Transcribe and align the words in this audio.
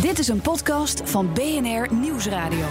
Dit 0.00 0.18
is 0.18 0.28
een 0.28 0.40
podcast 0.40 1.02
van 1.04 1.32
BNR 1.32 1.94
Nieuwsradio. 1.94 2.66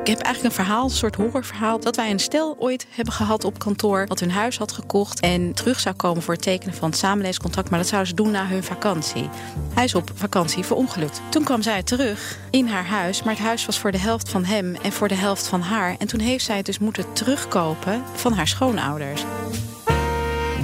Ik 0.00 0.06
heb 0.06 0.20
eigenlijk 0.20 0.42
een 0.42 0.64
verhaal, 0.64 0.84
een 0.84 0.90
soort 0.90 1.14
horrorverhaal. 1.14 1.80
Dat 1.80 1.96
wij 1.96 2.10
een 2.10 2.18
stel 2.18 2.56
ooit 2.58 2.86
hebben 2.90 3.14
gehad 3.14 3.44
op 3.44 3.58
kantoor. 3.58 4.06
dat 4.06 4.20
hun 4.20 4.30
huis 4.30 4.58
had 4.58 4.72
gekocht. 4.72 5.20
en 5.20 5.52
terug 5.52 5.80
zou 5.80 5.94
komen 5.94 6.22
voor 6.22 6.34
het 6.34 6.42
tekenen 6.42 6.74
van 6.74 6.88
het 6.88 6.98
samenlevingscontract. 6.98 7.70
Maar 7.70 7.78
dat 7.78 7.88
zouden 7.88 8.10
ze 8.10 8.16
doen 8.16 8.30
na 8.30 8.46
hun 8.46 8.64
vakantie. 8.64 9.28
Hij 9.74 9.84
is 9.84 9.94
op 9.94 10.10
vakantie 10.14 10.64
verongelukt. 10.64 11.20
Toen 11.28 11.44
kwam 11.44 11.62
zij 11.62 11.82
terug 11.82 12.38
in 12.50 12.66
haar 12.66 12.86
huis. 12.86 13.22
Maar 13.22 13.34
het 13.34 13.42
huis 13.42 13.66
was 13.66 13.78
voor 13.78 13.92
de 13.92 13.98
helft 13.98 14.28
van 14.28 14.44
hem 14.44 14.74
en 14.74 14.92
voor 14.92 15.08
de 15.08 15.14
helft 15.14 15.46
van 15.46 15.60
haar. 15.60 15.96
En 15.98 16.06
toen 16.06 16.20
heeft 16.20 16.44
zij 16.44 16.56
het 16.56 16.66
dus 16.66 16.78
moeten 16.78 17.12
terugkopen 17.12 18.02
van 18.14 18.32
haar 18.32 18.48
schoonouders. 18.48 19.24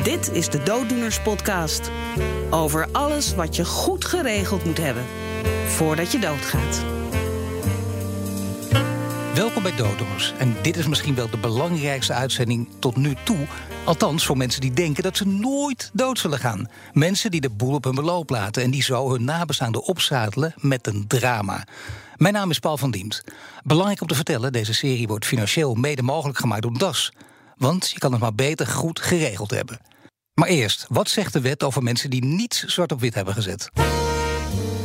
Dit 0.07 0.33
is 0.33 0.49
de 0.49 0.63
Dooddoeners 0.63 1.21
Podcast. 1.21 1.91
Over 2.51 2.89
alles 2.93 3.35
wat 3.35 3.57
je 3.57 3.65
goed 3.65 4.05
geregeld 4.05 4.65
moet 4.65 4.79
hebben 4.79 5.05
voordat 5.67 6.13
je 6.13 6.19
doodgaat. 6.19 6.85
Welkom 9.35 9.63
bij 9.63 9.77
Dooddoeners. 9.77 10.33
En 10.39 10.57
dit 10.63 10.77
is 10.77 10.87
misschien 10.87 11.15
wel 11.15 11.31
de 11.31 11.39
belangrijkste 11.39 12.13
uitzending 12.13 12.69
tot 12.79 12.97
nu 12.97 13.15
toe. 13.25 13.47
Althans, 13.85 14.27
voor 14.27 14.37
mensen 14.37 14.61
die 14.61 14.73
denken 14.73 15.03
dat 15.03 15.17
ze 15.17 15.27
nooit 15.27 15.91
dood 15.93 16.19
zullen 16.19 16.39
gaan. 16.39 16.69
Mensen 16.93 17.31
die 17.31 17.41
de 17.41 17.51
boel 17.51 17.75
op 17.75 17.85
hun 17.85 17.95
beloop 17.95 18.31
laten 18.31 18.63
en 18.63 18.71
die 18.71 18.83
zo 18.83 19.11
hun 19.11 19.25
nabestaanden 19.25 19.83
opzadelen 19.83 20.55
met 20.57 20.87
een 20.87 21.07
drama. 21.07 21.67
Mijn 22.17 22.35
naam 22.35 22.51
is 22.51 22.59
Paul 22.59 22.77
van 22.77 22.91
Diemt. 22.91 23.25
Belangrijk 23.65 24.01
om 24.01 24.07
te 24.07 24.15
vertellen, 24.15 24.53
deze 24.53 24.75
serie 24.75 25.07
wordt 25.07 25.27
financieel 25.27 25.75
mede 25.75 26.03
mogelijk 26.03 26.39
gemaakt 26.39 26.63
door 26.63 26.79
DAS. 26.79 27.13
Want 27.57 27.91
je 27.91 27.99
kan 27.99 28.13
het 28.13 28.21
maar 28.21 28.35
beter 28.35 28.67
goed 28.67 29.01
geregeld 29.01 29.51
hebben. 29.51 29.81
Maar 30.41 30.49
eerst, 30.49 30.87
wat 30.89 31.09
zegt 31.09 31.33
de 31.33 31.41
wet 31.41 31.63
over 31.63 31.83
mensen 31.83 32.11
die 32.11 32.25
niets 32.25 32.65
zwart 32.65 32.93
op 32.93 33.01
wit 33.01 33.15
hebben 33.15 33.35
gezet? 33.35 33.71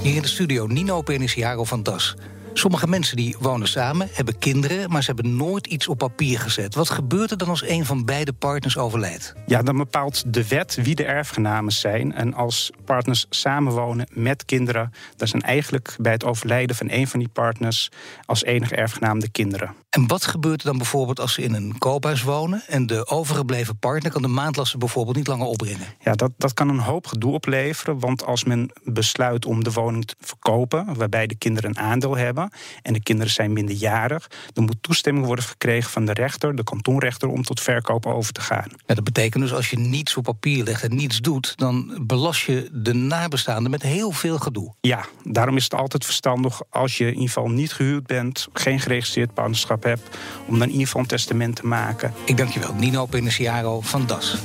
Hier 0.01 0.15
in 0.15 0.21
de 0.21 0.27
studio 0.27 0.65
Nino 0.65 1.01
Peniciaro 1.01 1.63
van 1.63 1.83
DAS. 1.83 2.15
Sommige 2.53 2.87
mensen 2.87 3.15
die 3.15 3.35
wonen 3.39 3.67
samen, 3.67 4.07
hebben 4.11 4.37
kinderen, 4.37 4.89
maar 4.91 5.03
ze 5.03 5.11
hebben 5.13 5.35
nooit 5.35 5.67
iets 5.67 5.87
op 5.87 5.97
papier 5.97 6.39
gezet. 6.39 6.75
Wat 6.75 6.89
gebeurt 6.89 7.31
er 7.31 7.37
dan 7.37 7.47
als 7.47 7.67
een 7.67 7.85
van 7.85 8.05
beide 8.05 8.33
partners 8.33 8.77
overlijdt? 8.77 9.33
Ja, 9.45 9.61
dan 9.61 9.77
bepaalt 9.77 10.33
de 10.33 10.47
wet 10.47 10.75
wie 10.75 10.95
de 10.95 11.05
erfgenamen 11.05 11.71
zijn. 11.71 12.13
En 12.13 12.33
als 12.33 12.71
partners 12.85 13.25
samenwonen 13.29 14.07
met 14.13 14.45
kinderen, 14.45 14.93
dan 15.15 15.27
zijn 15.27 15.41
eigenlijk 15.41 15.95
bij 15.99 16.11
het 16.11 16.23
overlijden 16.23 16.75
van 16.75 16.89
een 16.89 17.07
van 17.07 17.19
die 17.19 17.29
partners 17.29 17.89
als 18.25 18.43
enige 18.43 18.75
erfgenaam 18.75 19.19
de 19.19 19.29
kinderen. 19.29 19.73
En 19.89 20.07
wat 20.07 20.25
gebeurt 20.25 20.61
er 20.61 20.67
dan 20.67 20.77
bijvoorbeeld 20.77 21.19
als 21.19 21.33
ze 21.33 21.41
in 21.41 21.53
een 21.53 21.77
koophuis 21.77 22.23
wonen 22.23 22.63
en 22.67 22.87
de 22.87 23.07
overgebleven 23.07 23.77
partner 23.77 24.11
kan 24.11 24.21
de 24.21 24.27
maandlasten 24.27 24.79
bijvoorbeeld 24.79 25.15
niet 25.15 25.27
langer 25.27 25.47
opbrengen? 25.47 25.87
Ja, 25.99 26.13
dat, 26.13 26.31
dat 26.37 26.53
kan 26.53 26.69
een 26.69 26.79
hoop 26.79 27.07
gedoe 27.07 27.33
opleveren, 27.33 27.99
want 27.99 28.25
als 28.25 28.43
men 28.43 28.71
besluit 28.83 29.45
om 29.45 29.63
de 29.63 29.71
woning 29.71 30.05
te 30.05 30.15
verkopen, 30.19 30.93
waarbij 30.93 31.27
de 31.27 31.35
kinderen 31.35 31.69
een 31.69 31.77
aandeel 31.77 32.17
hebben 32.17 32.40
en 32.81 32.93
de 32.93 33.03
kinderen 33.03 33.31
zijn 33.31 33.53
minderjarig, 33.53 34.29
dan 34.53 34.63
moet 34.63 34.77
toestemming 34.81 35.25
worden 35.25 35.45
gekregen 35.45 35.91
van 35.91 36.05
de 36.05 36.13
rechter, 36.13 36.55
de 36.55 36.63
kantonrechter, 36.63 37.29
om 37.29 37.43
tot 37.43 37.61
verkoop 37.61 38.05
over 38.05 38.33
te 38.33 38.41
gaan. 38.41 38.67
Ja, 38.85 38.95
dat 38.95 39.03
betekent 39.03 39.43
dus 39.43 39.53
als 39.53 39.69
je 39.69 39.79
niets 39.79 40.17
op 40.17 40.23
papier 40.23 40.63
legt 40.63 40.83
en 40.83 40.95
niets 40.95 41.21
doet, 41.21 41.53
dan 41.57 41.97
belast 42.01 42.45
je 42.45 42.69
de 42.71 42.93
nabestaanden 42.93 43.71
met 43.71 43.81
heel 43.81 44.11
veel 44.11 44.37
gedoe. 44.37 44.73
Ja, 44.81 45.05
daarom 45.23 45.57
is 45.57 45.63
het 45.63 45.73
altijd 45.73 46.05
verstandig 46.05 46.61
als 46.69 46.97
je 46.97 47.05
in 47.05 47.13
ieder 47.13 47.27
geval 47.27 47.49
niet 47.49 47.73
gehuurd 47.73 48.07
bent, 48.07 48.47
geen 48.53 48.79
geregistreerd 48.79 49.33
partnerschap 49.33 49.83
hebt, 49.83 50.17
om 50.45 50.53
dan 50.53 50.67
in 50.67 50.71
ieder 50.71 50.85
geval 50.85 51.01
een 51.01 51.07
testament 51.07 51.55
te 51.55 51.67
maken. 51.67 52.13
Ik 52.25 52.37
dank 52.37 52.49
je 52.49 52.59
wel, 52.59 52.73
Nino 52.73 53.05
Peniciaro 53.05 53.81
van 53.81 54.07
DAS. 54.07 54.37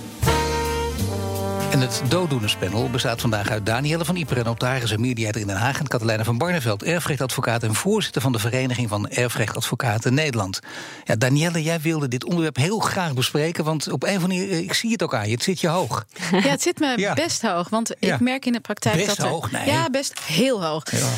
En 1.70 1.80
het 1.80 2.02
dooddoenerspanel 2.08 2.90
bestaat 2.90 3.20
vandaag 3.20 3.50
uit 3.50 3.66
Danielle 3.66 4.04
van 4.04 4.16
Iperen, 4.16 4.44
notaris 4.44 4.90
en 4.90 5.00
mediator 5.00 5.40
in 5.40 5.46
Den 5.46 5.56
Haag... 5.56 5.78
en 5.78 5.86
Katelijne 5.88 6.24
van 6.24 6.38
Barneveld, 6.38 6.82
erfrechtadvocaat... 6.82 7.62
en 7.62 7.74
voorzitter 7.74 8.22
van 8.22 8.32
de 8.32 8.38
Vereniging 8.38 8.88
van 8.88 9.08
Erfrechtadvocaten 9.08 10.14
Nederland. 10.14 10.60
Ja, 11.04 11.16
Danielle, 11.16 11.62
jij 11.62 11.80
wilde 11.80 12.08
dit 12.08 12.24
onderwerp 12.24 12.56
heel 12.56 12.78
graag 12.78 13.14
bespreken... 13.14 13.64
want 13.64 13.90
op 13.90 14.02
een 14.02 14.16
of 14.16 14.22
andere 14.22 14.40
manier, 14.46 14.58
ik 14.58 14.72
zie 14.72 14.92
het 14.92 15.02
ook 15.02 15.14
aan 15.14 15.26
je, 15.28 15.34
het 15.34 15.42
zit 15.42 15.60
je 15.60 15.68
hoog. 15.68 16.04
Ja, 16.30 16.38
het 16.40 16.62
zit 16.62 16.78
me 16.78 16.98
Ja. 16.98 17.14
best 17.14 17.42
hoog, 17.42 17.68
want 17.68 17.94
Ja. 18.00 18.14
ik 18.14 18.20
merk 18.20 18.46
in 18.46 18.52
de 18.52 18.60
praktijk 18.60 18.96
Best 18.96 19.16
dat... 19.16 19.18
hoog? 19.28 19.50
Nee. 19.50 19.66
Ja, 19.66 19.90
best 19.90 20.20
heel 20.20 20.64
hoog. 20.64 20.90
Ja. 20.90 21.08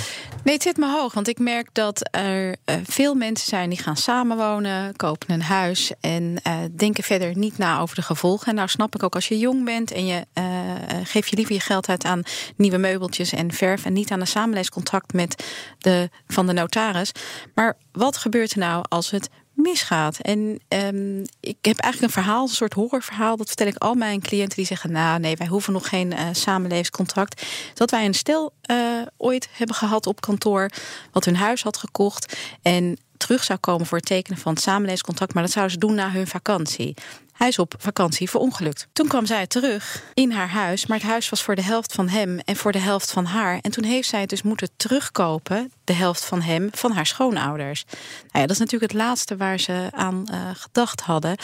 Nee, 0.45 0.55
het 0.55 0.63
zit 0.63 0.77
me 0.77 0.91
hoog, 0.91 1.15
want 1.15 1.29
ik 1.29 1.39
merk 1.39 1.69
dat 1.73 2.09
er 2.11 2.57
eh, 2.65 2.77
veel 2.87 3.15
mensen 3.15 3.49
zijn... 3.49 3.69
die 3.71 3.79
gaan 3.79 3.97
samenwonen, 3.97 4.97
kopen 4.97 5.31
een 5.35 5.43
huis... 5.43 5.93
en 6.01 6.41
eh, 6.43 6.55
denken 6.77 7.05
verder 7.05 7.37
niet 7.37 7.59
na 7.59 7.81
over 7.81 7.97
de 7.97 8.03
gevolgen. 8.03 8.47
En 8.47 8.55
nou 8.55 8.69
snap 8.69 8.95
ik 8.95 9.03
ook, 9.03 9.15
als 9.15 9.29
je 9.29 9.39
jong 9.39 9.65
bent 9.65 9.93
en 9.93 10.07
je 10.07 10.25
eh, 10.39 10.97
geeft 11.05 11.31
je 11.31 11.37
liever 11.37 11.55
je 11.55 11.61
geld 11.61 11.89
uit... 11.89 12.05
aan 12.05 12.23
nieuwe 12.57 12.79
meubeltjes 12.79 13.33
en 13.33 13.53
verf... 13.53 13.85
en 13.85 13.93
niet 13.93 14.11
aan 14.11 14.21
een 14.21 14.27
samenlevingscontract 14.27 15.13
met 15.13 15.45
de, 15.79 16.11
van 16.27 16.47
de 16.47 16.53
notaris. 16.53 17.13
Maar 17.55 17.77
wat 17.93 18.17
gebeurt 18.17 18.53
er 18.53 18.59
nou 18.59 18.85
als 18.89 19.11
het 19.11 19.29
misgaat. 19.59 20.19
En 20.19 20.61
ehm, 20.69 21.21
ik 21.41 21.57
heb 21.61 21.79
eigenlijk 21.79 22.03
een 22.03 22.23
verhaal, 22.23 22.43
een 22.43 22.49
soort 22.49 22.73
horrorverhaal. 22.73 23.37
Dat 23.37 23.47
vertel 23.47 23.67
ik 23.67 23.77
al 23.77 23.95
mijn 23.95 24.21
cliënten 24.21 24.57
die 24.57 24.67
zeggen... 24.67 24.93
nou 24.93 25.21
nee, 25.21 25.37
wij 25.37 25.47
hoeven 25.47 25.73
nog 25.73 25.89
geen 25.89 26.13
eh, 26.13 26.27
samenlevingscontract. 26.33 27.47
Dat 27.75 27.91
wij 27.91 28.05
een 28.05 28.15
stel 28.15 28.53
eh, 28.63 28.77
ooit 29.17 29.49
hebben 29.53 29.77
gehad 29.77 30.07
op 30.07 30.21
kantoor... 30.21 30.71
wat 31.13 31.25
hun 31.25 31.37
huis 31.37 31.63
had 31.63 31.77
gekocht 31.77 32.37
en 32.63 32.97
terug 33.17 33.45
zou 33.45 33.59
komen 33.59 33.87
voor 33.87 33.99
het 33.99 34.07
tekenen 34.07 34.39
van 34.39 34.53
het 34.53 34.63
samenlevingscontract... 34.63 35.35
maar 35.35 35.43
dat 35.43 35.53
zouden 35.53 35.75
ze 35.75 35.81
doen 35.81 35.95
na 35.95 36.11
hun 36.11 36.27
vakantie. 36.27 36.95
Hij 37.39 37.49
is 37.49 37.59
op 37.59 37.75
vakantie 37.79 38.31
verongelukt. 38.31 38.89
Toen 38.93 39.09
kwam 39.09 39.27
zij 39.27 39.47
terug 39.47 40.03
in 40.15 40.31
haar 40.31 40.49
huis, 40.49 40.87
maar 40.87 40.99
het 40.99 41.07
huis 41.07 41.29
was 41.29 41.43
voor 41.43 41.55
de 41.55 41.63
helft 41.63 41.93
van 41.93 42.09
hem 42.09 42.39
en 42.39 42.57
voor 42.57 42.73
de 42.73 42.79
helft 42.79 43.11
van 43.11 43.25
haar. 43.25 43.59
En 43.63 43.71
toen 43.71 43.85
heeft 43.85 44.09
zij 44.09 44.21
het 44.21 44.29
dus 44.29 44.43
moeten 44.43 44.69
terugkopen, 44.77 45.73
de 45.85 45.93
helft 45.93 46.25
van 46.25 46.41
hem, 46.41 46.69
van 46.73 46.93
haar 46.93 47.07
schoonouders. 47.07 47.85
Nou 47.89 48.29
ja, 48.33 48.41
dat 48.41 48.51
is 48.51 48.59
natuurlijk 48.59 48.93
het 48.93 49.01
laatste 49.01 49.37
waar 49.37 49.61
ze 49.61 49.89
aan 49.91 50.29
eh, 50.29 50.41
gedacht 50.55 51.01
hadden. 51.01 51.37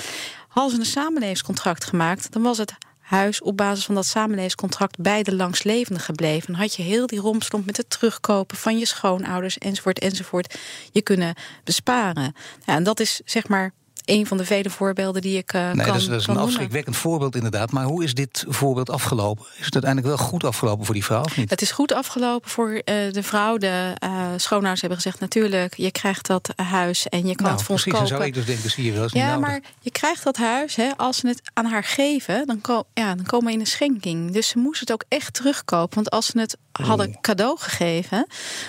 Hadden 0.49 0.75
ze 0.75 0.81
een 0.81 0.87
samenlevingscontract 0.87 1.84
gemaakt, 1.84 2.32
dan 2.32 2.43
was 2.43 2.59
het 2.59 2.75
huis 3.00 3.43
op 3.43 3.56
basis 3.56 3.84
van 3.84 3.94
dat 3.94 4.06
samenlevingscontract 4.06 4.99
beide 4.99 5.34
langslevend 5.34 6.03
gebleven. 6.03 6.53
Dan 6.53 6.61
had 6.61 6.75
je 6.75 6.82
heel 6.82 7.06
die 7.06 7.21
romslomp 7.21 7.66
met 7.66 7.76
het 7.76 7.91
terugkopen 7.91 8.56
van 8.56 8.78
je 8.78 8.87
schoonouders 8.87 9.59
enzovoort 9.59 9.99
enzovoort 9.99 10.59
je 10.93 11.03
kunnen 11.03 11.34
besparen. 11.65 12.34
Ja, 12.65 12.75
en 12.75 12.82
dat 12.82 13.00
is 13.00 13.21
zeg 13.25 13.49
maar 13.49 13.72
een 14.04 14.26
van 14.26 14.37
de 14.37 14.44
vele 14.44 14.70
voorbeelden 14.70 15.22
die 15.22 15.37
ik 15.37 15.53
eh, 15.53 15.60
Nee, 15.60 15.75
kan 15.75 15.87
dat 15.87 15.97
is, 15.97 16.06
dat 16.06 16.20
is 16.20 16.26
een 16.26 16.37
afschrikwekkend 16.37 16.97
voorbeeld 16.97 17.37
inderdaad. 17.37 17.72
Maar 17.72 17.84
hoe 17.84 18.04
is 18.04 18.15
dit 18.15 18.44
voorbeeld 18.48 18.91
afgelopen? 18.91 19.47
Is 19.59 19.65
het 19.65 19.75
uiteindelijk 19.75 20.16
wel 20.16 20.26
goed 20.26 20.44
afgelopen 20.44 20.84
voor 20.84 20.94
die 20.94 21.04
vrouw 21.04 21.22
of 21.22 21.37
niet? 21.37 21.50
Het 21.50 21.62
is 21.62 21.70
goed 21.70 21.92
afgelopen 21.92 22.50
voor 22.50 22.70
eh, 22.70 23.12
de 23.12 23.22
vrouw. 23.22 23.56
De 23.56 23.93
eh 23.98 24.13
schoonouders 24.37 24.81
hebben 24.81 24.99
gezegd: 24.99 25.21
natuurlijk, 25.21 25.77
je 25.77 25.91
krijgt 25.91 26.27
dat 26.27 26.53
huis 26.56 27.09
en 27.09 27.27
je 27.27 27.34
kan 27.34 27.45
nou, 27.45 27.56
het 27.56 27.65
voor 27.65 27.75
ons 27.75 27.83
precies, 27.83 28.00
kopen. 28.00 28.17
zou 28.17 28.25
ik 28.28 28.34
dus 28.34 28.45
denken, 28.45 28.71
zie 28.71 28.84
je 28.84 28.93
wel, 28.93 29.05
is 29.05 29.12
niet 29.12 29.22
Ja, 29.22 29.34
nodig. 29.34 29.49
maar 29.49 29.61
je 29.81 29.91
krijgt 29.91 30.25
dat 30.25 30.37
huis, 30.37 30.77
hè, 30.77 30.91
als 30.97 31.17
ze 31.17 31.28
het 31.28 31.43
aan 31.53 31.67
haar 31.67 31.84
geven, 31.84 32.47
dan, 32.47 32.61
ko 32.61 32.84
ja, 32.94 33.15
dan 33.15 33.25
komen 33.25 33.47
we 33.47 33.53
in 33.53 33.61
een 33.61 33.67
schenking. 33.67 34.33
Dus 34.33 34.49
ze 34.49 34.59
moest 34.59 34.81
het 34.81 34.93
ook 34.93 35.05
echt 35.09 35.34
terugkopen. 35.34 35.94
Want 35.94 36.11
als 36.11 36.27
ze 36.27 36.39
het 36.39 36.56
hadden 36.73 37.19
cadeau 37.21 37.59
gegeven, 37.59 38.27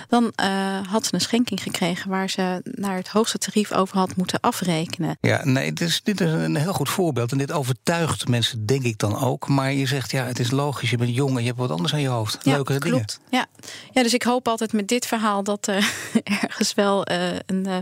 dan 0.10 0.32
eh, 0.36 0.48
had 0.88 1.06
ze 1.06 1.14
een 1.14 1.22
schenking 1.22 1.62
gekregen 1.62 2.10
waar 2.10 2.30
ze 2.30 2.62
naar 2.64 2.96
het 2.96 3.08
hoogste 3.08 3.38
tarief 3.38 3.72
over 3.72 3.98
had 3.98 4.16
moeten 4.16 4.40
afrekenen. 4.40 5.18
Ja, 5.22 5.46
nee, 5.46 5.74
dit 5.74 5.88
is, 5.88 6.02
dit 6.04 6.22
is 6.22 6.32
een 6.32 6.56
heel 6.56 6.74
goed 6.74 6.90
voorbeeld. 6.90 7.32
En 7.32 7.38
dit 7.38 7.52
overtuigt 7.52 8.28
mensen, 8.28 8.66
denk 8.66 8.84
ik 8.84 8.98
dan 8.98 9.20
ook. 9.20 9.48
Maar 9.48 9.74
je 9.74 9.86
zegt, 9.86 10.12
ja, 10.12 10.26
het 10.26 10.40
is 10.40 10.52
logisch, 10.52 10.90
je 10.90 10.98
bent 10.98 11.16
jong 11.16 11.36
en 11.36 11.40
je 11.42 11.48
hebt 11.48 11.60
wat 11.60 11.72
anders 11.72 11.94
aan 11.94 12.02
je 12.02 12.08
hoofd. 12.08 12.46
Leukere 12.46 12.80
dingen. 12.80 12.98
klopt. 12.98 13.20
Ja. 13.30 13.46
ja, 13.92 14.04
dus 14.04 14.14
ik 14.14 14.24
hoop 14.24 14.48
altijd 14.48 14.74
met 14.74 14.88
dit 14.88 15.06
verhaal 15.06 15.44
dat 15.44 15.55
er 15.62 15.92
ergens 16.44 16.74
wel 16.74 17.06
eh, 17.06 17.28
een, 17.46 17.66
eh, 17.66 17.78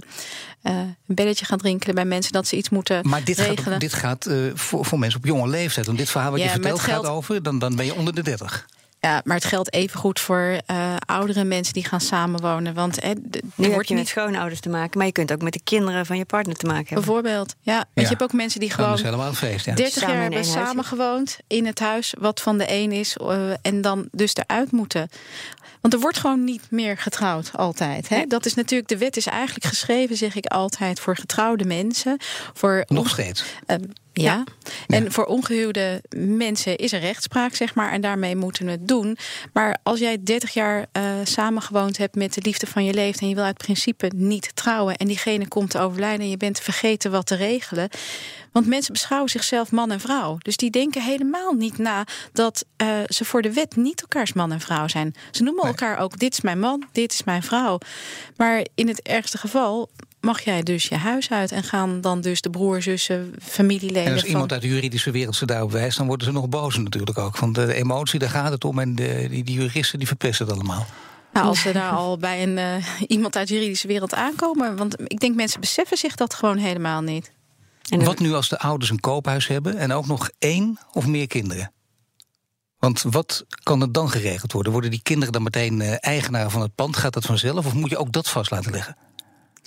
eh, 0.62 0.78
een 1.08 1.16
belletje 1.16 1.46
gaat 1.46 1.62
rinkelen 1.62 1.96
bij 1.96 2.06
mensen 2.06 2.32
dat 2.32 2.48
ze 2.48 2.56
iets 2.56 2.70
moeten 2.70 3.08
Maar 3.10 3.24
dit 3.24 3.38
regelen. 3.38 3.64
gaat, 3.72 3.80
dit 3.80 3.94
gaat 3.94 4.26
eh, 4.26 4.38
voor, 4.54 4.86
voor 4.86 5.00
mensen 5.00 5.20
op 5.20 5.26
jonge 5.26 5.48
leeftijd. 5.48 5.86
Want 5.86 5.98
dit 5.98 6.10
verhaal 6.10 6.32
wat 6.32 6.40
Ja, 6.40 6.46
je 6.46 6.52
vertelt 6.52 6.80
geld- 6.80 7.06
gaat 7.06 7.14
over, 7.16 7.44
dan, 7.44 7.60
dan 7.60 7.76
ben 7.76 7.86
je 7.86 7.96
onder 7.96 8.16
de 8.16 8.22
30. 8.24 8.66
Ja, 9.04 9.22
maar 9.24 9.36
het 9.36 9.46
geldt 9.46 9.74
even 9.74 10.00
goed 10.00 10.20
voor 10.20 10.58
eh, 10.66 10.96
oudere 11.06 11.44
mensen 11.44 11.74
die 11.74 11.86
gaan 11.86 12.02
samenwonen. 12.02 12.74
Want 12.74 13.00
eh, 13.00 13.12
d- 13.12 13.36
er 13.36 13.42
Nu 13.56 13.64
heb 13.66 13.74
wordt 13.74 13.88
je 13.88 13.94
met 13.94 14.04
niet 14.04 14.12
schoonouders 14.12 14.60
te 14.60 14.70
maken, 14.70 14.98
maar 14.98 15.08
je 15.08 15.14
kunt 15.14 15.32
ook 15.32 15.42
met 15.42 15.54
de 15.54 15.62
kinderen 15.64 16.06
van 16.06 16.18
je 16.18 16.26
partner 16.26 16.56
te 16.56 16.66
maken 16.66 16.86
hebben. 16.88 17.06
bijvoorbeeld. 17.06 17.56
Ja, 17.62 17.74
want 17.76 17.88
Ja. 17.94 18.02
je 18.02 18.08
hebt 18.08 18.24
ook 18.24 18.34
mensen 18.34 18.60
die 18.60 18.70
gewoon 18.70 18.98
helemaal 18.98 19.34
feest. 19.34 19.66
Ja. 19.66 19.74
30 19.76 19.94
Samen 20.02 20.16
jaar 20.16 20.26
in 20.26 20.32
hebben 20.32 20.52
samengewoond 20.52 21.38
in 21.48 21.66
het 21.66 21.80
huis 21.80 22.14
wat 22.20 22.42
van 22.42 22.58
de 22.58 22.66
een 22.68 22.92
is 22.92 23.18
eh, 23.18 23.50
en 23.62 23.82
dan 23.82 24.08
dus 24.12 24.36
eruit 24.36 24.72
moeten. 24.72 25.10
Want 25.82 25.94
er 25.94 26.00
wordt 26.00 26.18
gewoon 26.18 26.44
niet 26.44 26.62
meer 26.70 26.98
getrouwd 26.98 27.52
altijd. 27.56 28.10
Hè? 28.10 28.26
Dat 28.28 28.46
is 28.46 28.54
natuurlijk, 28.54 28.90
de 28.90 28.98
wet 28.98 29.18
is 29.18 29.26
eigenlijk 29.26 29.66
geschreven, 29.66 30.18
zeg 30.18 30.36
ik 30.36 30.46
altijd, 30.46 31.00
voor 31.00 31.16
getrouwde 31.16 31.66
mensen. 31.66 32.18
Voor 32.54 32.84
Nog 32.88 33.10
steeds. 33.10 33.44
Eh, 33.66 33.78
Ja. 34.14 34.44
En 34.88 35.12
voor 35.12 35.26
ongehuwde 35.26 36.02
mensen 36.16 36.78
is 36.78 36.92
er 36.92 37.00
rechtspraak, 37.00 37.56
zeg 37.56 37.76
maar. 37.76 37.92
En 37.92 38.02
daarmee 38.02 38.36
moeten 38.36 38.66
we 38.66 38.72
het 38.72 38.88
doen. 38.88 39.18
Maar 39.54 39.78
als 39.84 40.00
jij 40.00 40.24
30 40.24 40.54
jaar 40.54 40.86
uh, 40.98 41.04
samengewoond 41.24 41.98
hebt 41.98 42.16
met 42.16 42.34
de 42.34 42.42
liefde 42.42 42.68
van 42.68 42.86
je 42.86 42.94
leven. 42.94 43.22
en 43.22 43.30
je 43.30 43.36
wil 43.36 43.44
uit 43.44 43.58
principe 43.58 44.12
niet 44.16 44.56
trouwen. 44.56 44.96
en 44.96 45.08
diegene 45.08 45.48
komt 45.48 45.70
te 45.70 45.80
overlijden. 45.80 46.22
en 46.22 46.30
je 46.30 46.38
bent 46.38 46.60
vergeten 46.60 47.12
wat 47.12 47.26
te 47.26 47.36
regelen. 47.36 47.90
Want 48.52 48.68
mensen 48.68 48.94
beschouwen 48.94 49.30
zichzelf 49.30 49.72
man 49.72 49.92
en 49.92 50.00
vrouw. 50.00 50.38
Dus 50.38 50.58
die 50.58 50.70
denken 50.70 51.02
helemaal 51.02 51.54
niet 51.54 51.78
na 51.78 52.06
dat 52.34 52.66
uh, 52.78 52.88
ze 53.08 53.26
voor 53.26 53.42
de 53.42 53.54
wet 53.54 53.76
niet 53.76 54.02
elkaars 54.02 54.34
man 54.34 54.52
en 54.52 54.60
vrouw 54.60 54.88
zijn. 54.88 55.16
Ze 55.32 55.44
noemen 55.44 55.64
elkaar 55.64 55.98
ook: 55.98 56.20
dit 56.20 56.34
is 56.34 56.42
mijn 56.42 56.60
man, 56.60 56.84
dit 56.92 57.14
is 57.14 57.24
mijn 57.24 57.44
vrouw. 57.44 57.78
Maar 58.38 58.66
in 58.76 58.88
het 58.88 59.02
ergste 59.02 59.38
geval 59.38 59.90
mag 60.24 60.42
jij 60.42 60.64
dus 60.64 60.86
je 60.86 60.96
huis 60.96 61.32
uit 61.32 61.52
en 61.52 61.64
gaan 61.64 62.02
dan 62.02 62.22
dus 62.22 62.42
de 62.42 62.50
broer, 62.50 62.82
zussen, 62.82 63.34
familieleden. 63.42 64.06
En 64.06 64.14
als 64.14 64.24
iemand 64.24 64.52
uit 64.52 64.62
de 64.62 64.68
juridische 64.68 65.12
wereld 65.12 65.36
ze 65.36 65.46
daarop 65.46 65.72
wijst, 65.72 65.98
dan 65.98 66.08
worden 66.08 66.28
ze 66.28 66.34
nog 66.34 66.50
boos 66.50 66.78
natuurlijk 66.78 67.18
ook. 67.18 67.38
Want 67.38 67.56
de 67.56 67.74
emotie, 67.74 68.20
daar 68.20 68.30
gaat 68.30 68.52
het 68.52 68.66
om. 68.66 68.80
En 68.80 68.96
de, 68.96 69.28
die, 69.30 69.44
die 69.44 69.56
juristen 69.56 70.00
die 70.00 70.08
verpesten 70.08 70.46
het 70.46 70.56
allemaal. 70.56 70.86
Nou, 71.34 71.46
als 71.46 71.62
ze 71.62 71.72
daar 71.72 71.92
al 71.92 72.18
bij 72.18 72.44
een, 72.44 72.58
uh, 72.58 72.86
iemand 73.08 73.36
uit 73.36 73.48
de 73.48 73.54
juridische 73.54 73.88
wereld 73.88 74.14
aankomen. 74.14 74.76
Want 74.76 74.96
ik 75.08 75.20
denk 75.20 75.36
mensen 75.36 75.60
beseffen 75.60 75.98
zich 75.98 76.16
dat 76.16 76.34
gewoon 76.34 76.58
helemaal 76.58 77.02
niet. 77.02 77.32
En 77.90 78.04
wat 78.04 78.20
nu 78.20 78.34
als 78.34 78.50
de 78.50 78.60
ouders 78.60 78.92
een 78.92 79.00
koophuis 79.00 79.48
hebben 79.48 79.78
en 79.78 79.92
ook 79.92 80.08
nog 80.08 80.30
één 80.40 80.80
of 80.92 81.08
meer 81.08 81.28
kinderen? 81.28 81.72
Want 82.78 83.02
wat 83.02 83.46
kan 83.64 83.82
er 83.82 83.92
dan 83.92 84.10
geregeld 84.10 84.52
worden? 84.52 84.72
Worden 84.72 84.92
die 84.92 85.02
kinderen 85.04 85.34
dan 85.34 85.44
meteen 85.44 85.80
uh, 85.80 85.96
eigenaar 86.00 86.50
van 86.50 86.62
het 86.62 86.76
pand? 86.76 86.98
Gaat 86.98 87.14
dat 87.14 87.26
vanzelf? 87.26 87.66
Of 87.66 87.74
moet 87.74 87.90
je 87.90 87.98
ook 87.98 88.12
dat 88.12 88.30
vast 88.30 88.52
laten 88.52 88.72
leggen? 88.72 88.98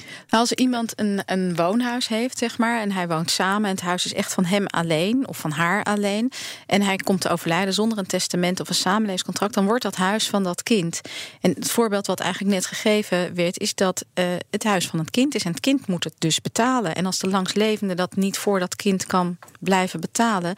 Nou, 0.05 0.43
als 0.43 0.53
iemand 0.53 0.93
een, 1.01 1.23
een 1.27 1.57
woonhuis 1.57 2.09
heeft, 2.09 2.39
zeg 2.39 2.59
maar, 2.59 2.81
en 2.81 2.93
hij 2.93 3.09
woont 3.09 3.31
samen 3.31 3.65
en 3.65 3.75
het 3.75 3.85
huis 3.85 4.05
is 4.05 4.15
echt 4.15 4.35
van 4.35 4.45
hem 4.45 4.67
alleen 4.67 5.29
of 5.29 5.39
van 5.39 5.51
haar 5.51 5.85
alleen, 5.85 6.33
en 6.67 6.83
hij 6.83 6.97
komt 6.97 7.21
te 7.21 7.29
overlijden 7.29 7.75
zonder 7.75 7.99
een 7.99 8.07
testament 8.07 8.61
of 8.61 8.69
een 8.69 8.75
samenlevingscontract, 8.75 9.55
dan 9.55 9.65
wordt 9.65 9.83
dat 9.83 9.97
huis 9.97 10.29
van 10.29 10.43
dat 10.43 10.63
kind. 10.63 11.01
En 11.41 11.51
het 11.51 11.71
voorbeeld 11.71 12.07
wat 12.07 12.21
eigenlijk 12.21 12.55
net 12.55 12.67
gegeven 12.67 13.35
werd, 13.35 13.61
is 13.61 13.75
dat 13.75 14.05
uh, 14.15 14.25
het 14.51 14.65
huis 14.65 14.87
van 14.87 14.99
het 14.99 15.11
kind 15.11 15.35
is 15.35 15.45
en 15.45 15.51
het 15.51 15.61
kind 15.61 15.87
moet 15.87 16.05
het 16.05 16.15
dus 16.19 16.41
betalen. 16.41 16.95
En 16.95 17.07
als 17.07 17.19
de 17.19 17.29
langslevende 17.29 17.95
dat 17.95 18.17
niet 18.17 18.39
voor 18.39 18.59
dat 18.59 18.77
kind 18.77 19.07
kan 19.07 19.39
blijven 19.61 20.01
betalen, 20.01 20.57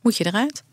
moet 0.00 0.16
je 0.16 0.26
eruit. 0.26 0.64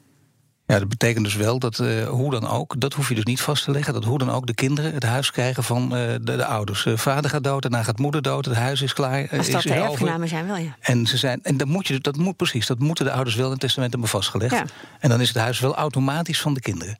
Ja, 0.66 0.80
dat 0.80 0.90
betekent 0.90 1.26
dus 1.26 1.36
wel 1.36 1.60
dat 1.60 1.80
uh, 1.80 2.08
hoe 2.08 2.32
dan 2.32 2.48
ook, 2.48 2.82
dat 2.82 2.94
hoef 2.94 3.10
je 3.10 3.16
dus 3.16 3.24
niet 3.24 3.42
vast 3.42 3.64
te 3.64 3.72
leggen, 3.72 3.94
dat 3.94 4.04
hoe 4.04 4.18
dan 4.18 4.32
ook 4.32 4.48
de 4.48 4.54
kinderen 4.54 4.94
het 4.94 5.04
huis 5.04 5.32
krijgen 5.32 5.64
van 5.64 5.84
uh, 5.84 5.90
de, 5.90 6.20
de, 6.22 6.46
ouders. 6.46 6.86
Uh, 6.86 6.98
vader 6.98 7.30
gaat 7.30 7.44
dood, 7.44 7.62
daarna 7.62 7.84
gaat 7.84 8.00
moeder 8.00 8.22
dood, 8.22 8.46
het 8.46 8.56
huis 8.56 8.82
is 8.82 8.94
klaar. 8.94 9.28
Als 9.38 9.50
dat 9.50 9.62
de 9.62 9.74
erfgenamen 9.74 10.28
zijn, 10.28 10.48
wel 10.48 10.58
ja. 10.58 10.76
En, 10.80 11.06
ze 11.06 11.18
zijn, 11.18 11.40
en 11.44 11.58
dat, 11.58 11.68
moet 11.68 11.88
je, 11.88 12.00
dat 12.00 12.18
moet 12.18 12.36
precies, 12.36 12.68
dat 12.68 12.80
moeten 12.80 13.06
de 13.06 13.12
ouders 13.12 13.36
wel 13.36 13.46
in 13.46 13.52
het 13.52 13.60
testament 13.60 13.92
hebben 13.92 14.10
vastgelegd. 14.10 14.54
Ja. 14.54 14.66
En 15.00 15.10
dan 15.10 15.22
is 15.22 15.28
het 15.28 15.38
huis 15.38 15.60
wel 15.60 15.76
automatisch 15.76 16.42
van 16.42 16.54
de 16.54 16.60
kinderen. 16.60 17.00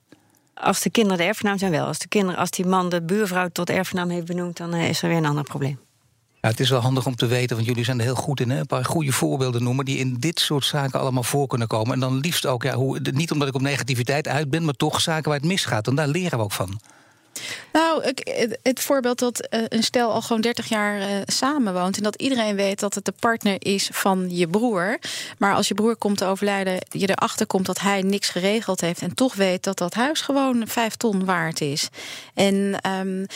Als 0.54 0.80
de 0.80 0.90
kinderen 0.90 1.18
de 1.18 1.24
erfgenaam 1.24 1.58
zijn 1.58 1.70
wel. 1.70 1.86
Als, 1.86 1.98
de 1.98 2.08
kinderen, 2.08 2.40
als 2.40 2.50
die 2.50 2.66
man 2.66 2.88
de 2.88 3.02
buurvrouw 3.02 3.48
tot 3.48 3.70
erfgenaam 3.70 4.08
heeft 4.08 4.26
benoemd, 4.26 4.56
dan 4.56 4.74
is 4.74 5.02
er 5.02 5.08
weer 5.08 5.16
een 5.16 5.26
ander 5.26 5.44
probleem. 5.44 5.78
Het 6.50 6.60
is 6.60 6.70
wel 6.70 6.80
handig 6.80 7.06
om 7.06 7.16
te 7.16 7.26
weten, 7.26 7.56
want 7.56 7.68
jullie 7.68 7.84
zijn 7.84 7.98
er 7.98 8.04
heel 8.04 8.14
goed 8.14 8.40
in. 8.40 8.50
Hè? 8.50 8.58
Een 8.58 8.66
paar 8.66 8.84
goede 8.84 9.12
voorbeelden 9.12 9.62
noemen 9.62 9.84
die 9.84 9.98
in 9.98 10.16
dit 10.18 10.40
soort 10.40 10.64
zaken 10.64 11.00
allemaal 11.00 11.22
voor 11.22 11.46
kunnen 11.46 11.68
komen. 11.68 11.92
En 11.92 12.00
dan 12.00 12.18
liefst 12.18 12.46
ook, 12.46 12.62
ja, 12.62 12.74
hoe, 12.74 13.00
niet 13.12 13.30
omdat 13.30 13.48
ik 13.48 13.54
op 13.54 13.60
negativiteit 13.60 14.28
uit 14.28 14.50
ben, 14.50 14.64
maar 14.64 14.74
toch 14.74 15.00
zaken 15.00 15.30
waar 15.30 15.38
het 15.38 15.48
misgaat. 15.48 15.86
En 15.86 15.94
daar 15.94 16.08
leren 16.08 16.38
we 16.38 16.44
ook 16.44 16.52
van. 16.52 16.80
Nou, 17.72 18.12
het, 18.62 18.80
voorbeeld 18.80 19.18
dat 19.18 19.48
uh, 19.50 19.60
een 19.68 19.82
stel 19.82 20.12
al 20.12 20.22
gewoon 20.22 20.40
30 20.40 20.68
jaar 20.68 20.98
uh, 20.98 21.06
samenwoont. 21.26 21.96
En 21.96 22.02
dat 22.02 22.22
iedereen 22.22 22.56
weet 22.56 22.80
dat 22.80 22.94
het 22.94 23.04
de 23.04 23.14
partner 23.20 23.56
is 23.58 23.88
van 23.92 24.26
je 24.30 24.48
broer. 24.48 24.98
Maar 25.38 25.54
als 25.54 25.68
je 25.68 25.74
broer 25.74 25.96
komt 25.96 26.18
te 26.18 26.24
overlijden, 26.24 26.78
je 26.88 27.08
erachter 27.08 27.46
komt 27.46 27.66
dat 27.66 27.80
hij 27.80 28.02
niks 28.02 28.28
geregeld 28.28 28.80
heeft. 28.80 29.02
En 29.02 29.14
toch 29.14 29.34
weet 29.34 29.62
dat 29.62 29.78
dat 29.78 29.94
huis 29.94 30.20
gewoon 30.20 30.62
5 30.66 30.94
ton 30.96 31.24
waard 31.24 31.60
is. 31.60 31.88
En 32.34 32.76
um, 32.90 33.26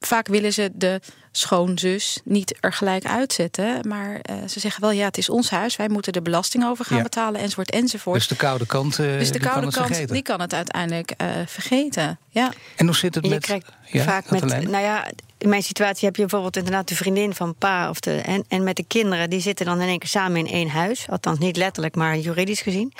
vaak 0.00 0.28
willen 0.28 0.52
ze 0.52 0.70
de 0.74 1.00
schoonzus 1.32 2.20
niet 2.24 2.56
er 2.60 2.72
gelijk 2.72 3.04
uitzetten. 3.04 3.88
Maar 3.88 4.20
uh, 4.30 4.36
ze 4.48 4.60
zeggen 4.60 4.80
wel, 4.80 4.90
ja, 4.90 5.04
het 5.04 5.18
is 5.18 5.28
ons 5.28 5.50
huis. 5.50 5.76
Wij 5.76 5.88
moeten 5.88 6.12
de 6.12 6.22
belasting 6.22 6.64
over 6.64 6.84
gaan 6.84 7.02
betalen, 7.02 7.40
enzovoort, 7.40 7.70
enzovoort. 7.70 8.18
Dus 8.18 8.28
de 8.28 8.36
koude 8.36 8.66
kant, 8.66 8.98
uh, 8.98 9.18
dus 9.18 9.32
de 9.32 9.38
koude 9.38 9.70
kan 9.70 9.88
kant, 9.90 10.08
die 10.08 10.22
kan 10.22 10.40
het 10.40 10.54
uiteindelijk 10.54 11.12
uh, 11.22 11.28
vergeten. 11.46 12.18
Ja. 12.28 12.52
En 12.76 12.86
hoe 12.86 12.96
zit 12.96 13.14
het 13.14 13.24
je 13.24 13.30
met... 13.30 13.60
Ja, 13.90 14.04
vaak 14.04 14.30
met, 14.30 14.44
nou 14.44 14.84
ja, 14.84 15.10
in 15.38 15.48
mijn 15.48 15.62
situatie 15.62 16.06
heb 16.06 16.16
je 16.16 16.22
bijvoorbeeld 16.22 16.56
inderdaad 16.56 16.88
de 16.88 16.96
vriendin 16.96 17.34
van 17.34 17.54
pa 17.54 17.88
of 17.90 18.00
de, 18.00 18.14
en, 18.16 18.44
en 18.48 18.64
met 18.64 18.76
de 18.76 18.84
kinderen, 18.84 19.30
die 19.30 19.40
zitten 19.40 19.66
dan 19.66 19.80
in 19.80 19.88
één 19.88 19.98
keer 19.98 20.08
samen 20.08 20.36
in 20.36 20.46
één 20.46 20.68
huis. 20.68 21.06
Althans, 21.08 21.38
niet 21.38 21.56
letterlijk, 21.56 21.94
maar 21.94 22.18
juridisch 22.18 22.60
gezien. 22.60 22.92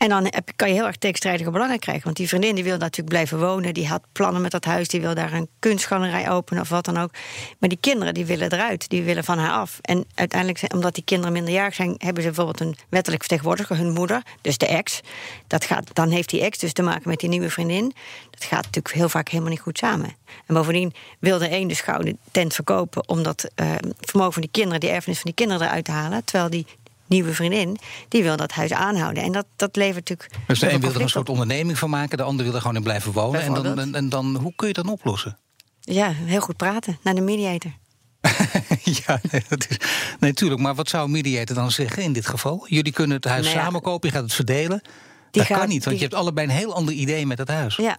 En 0.00 0.08
dan 0.08 0.32
kan 0.56 0.68
je 0.68 0.74
heel 0.74 0.86
erg 0.86 0.96
tegenstrijdige 0.96 1.50
belangen 1.50 1.78
krijgen. 1.78 2.04
Want 2.04 2.16
die 2.16 2.28
vriendin 2.28 2.54
die 2.54 2.64
wil 2.64 2.76
natuurlijk 2.76 3.08
blijven 3.08 3.38
wonen. 3.38 3.74
Die 3.74 3.88
had 3.88 4.02
plannen 4.12 4.42
met 4.42 4.50
dat 4.50 4.64
huis. 4.64 4.88
Die 4.88 5.00
wil 5.00 5.14
daar 5.14 5.32
een 5.32 5.48
kunstgalerij 5.58 6.30
openen 6.30 6.62
of 6.62 6.68
wat 6.68 6.84
dan 6.84 6.96
ook. 6.96 7.10
Maar 7.58 7.68
die 7.68 7.78
kinderen 7.80 8.14
die 8.14 8.26
willen 8.26 8.52
eruit. 8.52 8.88
Die 8.88 9.02
willen 9.02 9.24
van 9.24 9.38
haar 9.38 9.50
af. 9.50 9.78
En 9.80 10.04
uiteindelijk, 10.14 10.74
omdat 10.74 10.94
die 10.94 11.04
kinderen 11.04 11.32
minderjarig 11.32 11.74
zijn... 11.74 11.94
hebben 11.98 12.22
ze 12.22 12.28
bijvoorbeeld 12.28 12.60
een 12.60 12.76
wettelijk 12.88 13.22
vertegenwoordiger, 13.22 13.76
hun 13.76 13.92
moeder. 13.92 14.22
Dus 14.40 14.58
de 14.58 14.66
ex. 14.66 15.00
Dat 15.46 15.64
gaat, 15.64 15.94
dan 15.94 16.10
heeft 16.10 16.28
die 16.28 16.40
ex 16.40 16.58
dus 16.58 16.72
te 16.72 16.82
maken 16.82 17.08
met 17.08 17.20
die 17.20 17.28
nieuwe 17.28 17.50
vriendin. 17.50 17.94
Dat 18.30 18.44
gaat 18.44 18.64
natuurlijk 18.64 18.94
heel 18.94 19.08
vaak 19.08 19.28
helemaal 19.28 19.50
niet 19.50 19.60
goed 19.60 19.78
samen. 19.78 20.16
En 20.46 20.54
bovendien 20.54 20.94
wil 21.18 21.38
de 21.38 21.50
een 21.50 21.68
dus 21.68 21.80
gauw 21.80 22.02
de 22.02 22.16
tent 22.30 22.54
verkopen... 22.54 23.08
om 23.08 23.22
dat 23.22 23.50
uh, 23.56 23.72
vermogen 24.00 24.32
van 24.32 24.42
die 24.42 24.50
kinderen, 24.50 24.80
die 24.80 24.90
erfenis 24.90 25.18
van 25.18 25.32
die 25.34 25.46
kinderen 25.46 25.66
eruit 25.66 25.84
te 25.84 25.90
halen. 25.90 26.24
Terwijl 26.24 26.50
die 26.50 26.66
nieuwe 27.10 27.34
vriendin, 27.34 27.78
die 28.08 28.22
wil 28.22 28.36
dat 28.36 28.52
huis 28.52 28.72
aanhouden. 28.72 29.22
En 29.22 29.32
dat, 29.32 29.46
dat 29.56 29.76
levert 29.76 30.08
natuurlijk. 30.08 30.38
Dus 30.46 30.58
de 30.58 30.72
een 30.72 30.80
wil 30.80 30.94
er 30.94 31.00
een 31.00 31.08
soort 31.08 31.28
onderneming 31.28 31.78
van 31.78 31.90
maken, 31.90 32.16
de 32.16 32.22
ander 32.22 32.44
wil 32.44 32.54
er 32.54 32.60
gewoon 32.60 32.76
in 32.76 32.82
blijven 32.82 33.12
wonen. 33.12 33.40
En 33.40 33.54
dan, 33.54 33.78
en, 33.78 33.94
en 33.94 34.08
dan, 34.08 34.36
hoe 34.36 34.52
kun 34.56 34.68
je 34.68 34.74
dat 34.74 34.86
oplossen? 34.86 35.38
Ja, 35.80 36.12
heel 36.12 36.40
goed 36.40 36.56
praten 36.56 36.98
naar 37.02 37.14
de 37.14 37.20
mediator. 37.20 37.72
ja, 39.06 39.20
nee, 39.30 39.42
dat 39.48 39.66
is, 39.68 39.76
nee, 40.20 40.32
tuurlijk. 40.32 40.60
Maar 40.60 40.74
wat 40.74 40.88
zou 40.88 41.04
een 41.04 41.10
mediator 41.10 41.56
dan 41.56 41.70
zeggen 41.70 42.02
in 42.02 42.12
dit 42.12 42.26
geval? 42.26 42.66
Jullie 42.68 42.92
kunnen 42.92 43.16
het 43.16 43.24
huis 43.24 43.44
nou 43.44 43.56
ja, 43.56 43.62
samen 43.62 43.80
kopen, 43.80 44.08
je 44.08 44.14
gaat 44.14 44.24
het 44.24 44.34
verdelen. 44.34 44.82
dat 45.30 45.46
gaat, 45.46 45.58
kan 45.58 45.68
niet, 45.68 45.84
want 45.84 45.96
die... 45.96 46.04
je 46.04 46.10
hebt 46.10 46.14
allebei 46.14 46.46
een 46.46 46.52
heel 46.52 46.74
ander 46.74 46.94
idee 46.94 47.26
met 47.26 47.38
het 47.38 47.48
huis. 47.48 47.76
Ja, 47.76 47.98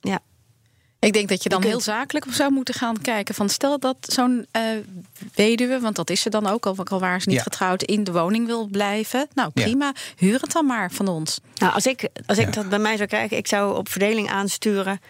ja. 0.00 0.20
Ik 1.06 1.12
denk 1.12 1.28
dat 1.28 1.42
je 1.42 1.48
dan 1.48 1.58
je 1.58 1.68
kunt... 1.68 1.84
heel 1.84 1.94
zakelijk 1.94 2.26
zou 2.30 2.52
moeten 2.52 2.74
gaan 2.74 3.00
kijken. 3.00 3.34
Van 3.34 3.48
stel 3.48 3.78
dat 3.78 3.96
zo'n 4.00 4.46
uh, 4.56 4.62
weduwe, 5.34 5.80
want 5.80 5.96
dat 5.96 6.10
is 6.10 6.20
ze 6.20 6.30
dan 6.30 6.46
ook, 6.46 6.66
al, 6.66 6.76
al 6.84 7.00
waar 7.00 7.20
ze 7.20 7.28
niet 7.28 7.38
ja. 7.38 7.42
getrouwd, 7.42 7.82
in 7.82 8.04
de 8.04 8.12
woning 8.12 8.46
wil 8.46 8.66
blijven. 8.66 9.28
Nou 9.34 9.50
prima, 9.50 9.84
ja. 9.84 10.26
huur 10.26 10.40
het 10.40 10.52
dan 10.52 10.66
maar 10.66 10.90
van 10.90 11.08
ons. 11.08 11.40
Nou, 11.54 11.72
als 11.72 11.86
ik, 11.86 12.08
als 12.26 12.38
ik 12.38 12.52
dat 12.52 12.68
bij 12.68 12.78
mij 12.78 12.96
zou 12.96 13.08
krijgen, 13.08 13.36
ik 13.36 13.46
zou 13.46 13.76
op 13.76 13.88
verdeling 13.88 14.30
aansturen. 14.30 15.00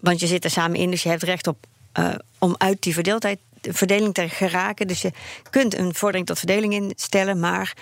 Want 0.00 0.20
je 0.20 0.26
zit 0.26 0.44
er 0.44 0.50
samen 0.50 0.78
in, 0.78 0.90
dus 0.90 1.02
je 1.02 1.08
hebt 1.08 1.22
recht 1.22 1.46
op 1.46 1.66
uh, 1.98 2.14
om 2.38 2.54
uit 2.58 2.82
die 2.82 2.94
verdeeldheid 2.94 3.38
verdeling 3.60 4.14
te 4.14 4.28
geraken. 4.28 4.86
Dus 4.86 5.02
je 5.02 5.12
kunt 5.50 5.78
een 5.78 5.94
vordering 5.94 6.26
tot 6.26 6.38
verdeling 6.38 6.74
instellen, 6.74 7.40
maar 7.40 7.76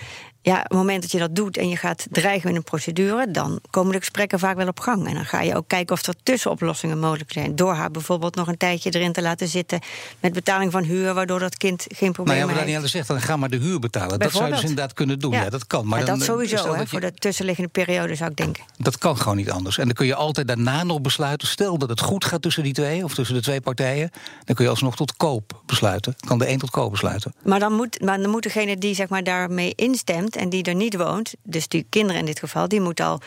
ja, 0.46 0.56
op 0.56 0.62
het 0.62 0.72
moment 0.72 1.02
dat 1.02 1.10
je 1.10 1.19
dat 1.19 1.34
doet 1.34 1.56
en 1.56 1.69
je 1.69 1.76
gaat 1.76 2.06
dreigen 2.10 2.48
met 2.48 2.56
een 2.56 2.62
procedure, 2.62 3.31
dan 3.31 3.60
komen 3.70 3.93
de 3.93 3.98
gesprekken 3.98 4.38
vaak 4.38 4.56
wel 4.56 4.66
op 4.66 4.81
gang. 4.81 5.06
En 5.06 5.14
dan 5.14 5.25
ga 5.25 5.40
je 5.40 5.56
ook 5.56 5.69
kijken 5.69 5.94
of 5.94 6.06
er 6.06 6.14
tussenoplossingen 6.22 6.98
mogelijk 6.98 7.32
zijn. 7.32 7.56
Door 7.56 7.72
haar 7.72 7.90
bijvoorbeeld 7.90 8.34
nog 8.34 8.48
een 8.48 8.56
tijdje 8.56 8.90
erin 8.90 9.12
te 9.12 9.23
laten 9.23 9.49
zitten 9.49 9.80
met 10.20 10.32
betaling 10.32 10.73
van 10.73 10.82
huur, 10.82 11.14
waardoor 11.14 11.38
dat 11.38 11.56
kind 11.56 11.85
geen 11.88 12.12
probleem 12.12 12.37
nou 12.37 12.49
ja, 12.49 12.56
heeft. 12.56 12.70
Maar 12.70 12.80
dan 12.80 12.88
zegt, 12.88 13.09
dan 13.09 13.20
ga 13.20 13.37
maar 13.37 13.50
de 13.50 13.56
huur 13.56 13.78
betalen. 13.78 14.18
Dat 14.18 14.32
zou 14.32 14.44
je 14.44 14.50
dus 14.50 14.61
inderdaad 14.61 14.92
kunnen 14.92 15.18
doen. 15.18 15.32
Ja, 15.32 15.42
ja 15.42 15.50
dat 15.50 15.66
kan. 15.66 15.87
Maar 15.87 15.99
ja, 15.99 16.04
dan, 16.04 16.18
dat 16.18 16.26
sowieso, 16.26 16.73
hè, 16.73 16.78
dat 16.78 16.88
voor 16.88 17.00
de 17.00 17.14
tussenliggende 17.14 17.70
periode 17.70 18.14
zou 18.14 18.30
ik 18.30 18.37
denken. 18.37 18.64
Dat 18.76 18.99
kan 18.99 19.16
gewoon 19.16 19.37
niet 19.37 19.50
anders. 19.50 19.78
En 19.78 19.85
dan 19.85 19.94
kun 19.94 20.06
je 20.06 20.14
altijd 20.14 20.47
daarna 20.47 20.85
nog 20.85 21.00
besluiten. 21.00 21.49
Stel 21.49 21.78
dat 21.78 21.88
het 21.88 22.00
goed 22.00 22.25
gaat 22.25 22.42
tussen 22.42 22.62
die 22.62 22.73
twee, 22.73 23.04
of 23.04 23.14
tussen 23.14 23.35
de 23.35 23.42
twee 23.42 23.61
partijen, 23.61 24.11
dan 24.44 24.54
kun 24.54 24.64
je 24.64 24.70
alsnog 24.70 24.97
tot 24.97 25.16
koop 25.16 25.62
besluiten. 25.66 26.16
Kan 26.26 26.38
de 26.38 26.49
een 26.49 26.59
tot 26.59 26.70
koop 26.70 26.90
besluiten. 26.90 27.35
Maar 27.42 27.59
dan 27.59 27.73
moet, 27.73 28.00
maar 28.00 28.20
dan 28.20 28.30
moet 28.30 28.42
degene 28.42 28.78
die 28.78 28.94
zeg 28.94 29.09
maar, 29.09 29.25
daarmee 29.25 29.73
instemt 29.75 30.36
en 30.37 30.49
die 30.49 30.62
er 30.62 30.75
niet 30.75 30.97
woont 30.97 31.35
dus 31.43 31.69
die 31.69 31.87
kinderen 31.88 32.21
in 32.21 32.26
dit 32.26 32.38
geval, 32.38 32.69
die 32.69 32.81
moet 32.81 33.00
al 33.00 33.21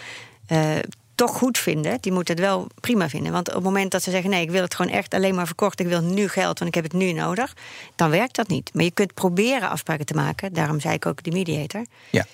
uh, 0.51 0.75
toch 1.15 1.31
goed 1.37 1.57
vinden. 1.57 1.97
Die 2.01 2.11
moet 2.11 2.27
het 2.27 2.39
wel 2.39 2.67
prima 2.79 3.09
vinden. 3.09 3.31
Want 3.31 3.47
op 3.47 3.53
het 3.53 3.63
moment 3.63 3.91
dat 3.91 4.03
ze 4.03 4.11
zeggen: 4.11 4.29
nee, 4.29 4.41
ik 4.41 4.51
wil 4.51 4.61
het 4.61 4.75
gewoon 4.75 4.91
echt 4.91 5.13
alleen 5.13 5.35
maar 5.35 5.45
verkocht, 5.45 5.79
ik 5.79 5.87
wil 5.87 6.01
nu 6.01 6.27
geld, 6.27 6.59
want 6.59 6.75
ik 6.75 6.75
heb 6.75 6.83
het 6.83 7.01
nu 7.01 7.11
nodig, 7.11 7.55
dan 7.95 8.09
werkt 8.09 8.35
dat 8.35 8.47
niet. 8.47 8.73
Maar 8.73 8.83
je 8.83 8.91
kunt 8.91 9.13
proberen 9.13 9.69
afspraken 9.69 10.05
te 10.05 10.13
maken. 10.13 10.53
Daarom 10.53 10.79
zei 10.79 10.93
ik 10.93 11.05
ook 11.05 11.23
de 11.23 11.31
mediator. 11.31 11.85
Ja. 12.09 12.25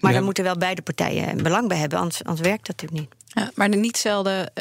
Maar 0.00 0.10
ja. 0.10 0.16
dan 0.16 0.26
moeten 0.26 0.44
wel 0.44 0.56
beide 0.56 0.82
partijen 0.82 1.42
belang 1.42 1.68
bij 1.68 1.76
hebben, 1.76 1.98
anders, 1.98 2.24
anders 2.24 2.48
werkt 2.48 2.66
dat 2.66 2.80
natuurlijk 2.80 3.00
niet. 3.00 3.20
Ja, 3.34 3.50
maar 3.54 3.70
de 3.70 3.76
niet 3.76 3.96
zelden 3.96 4.52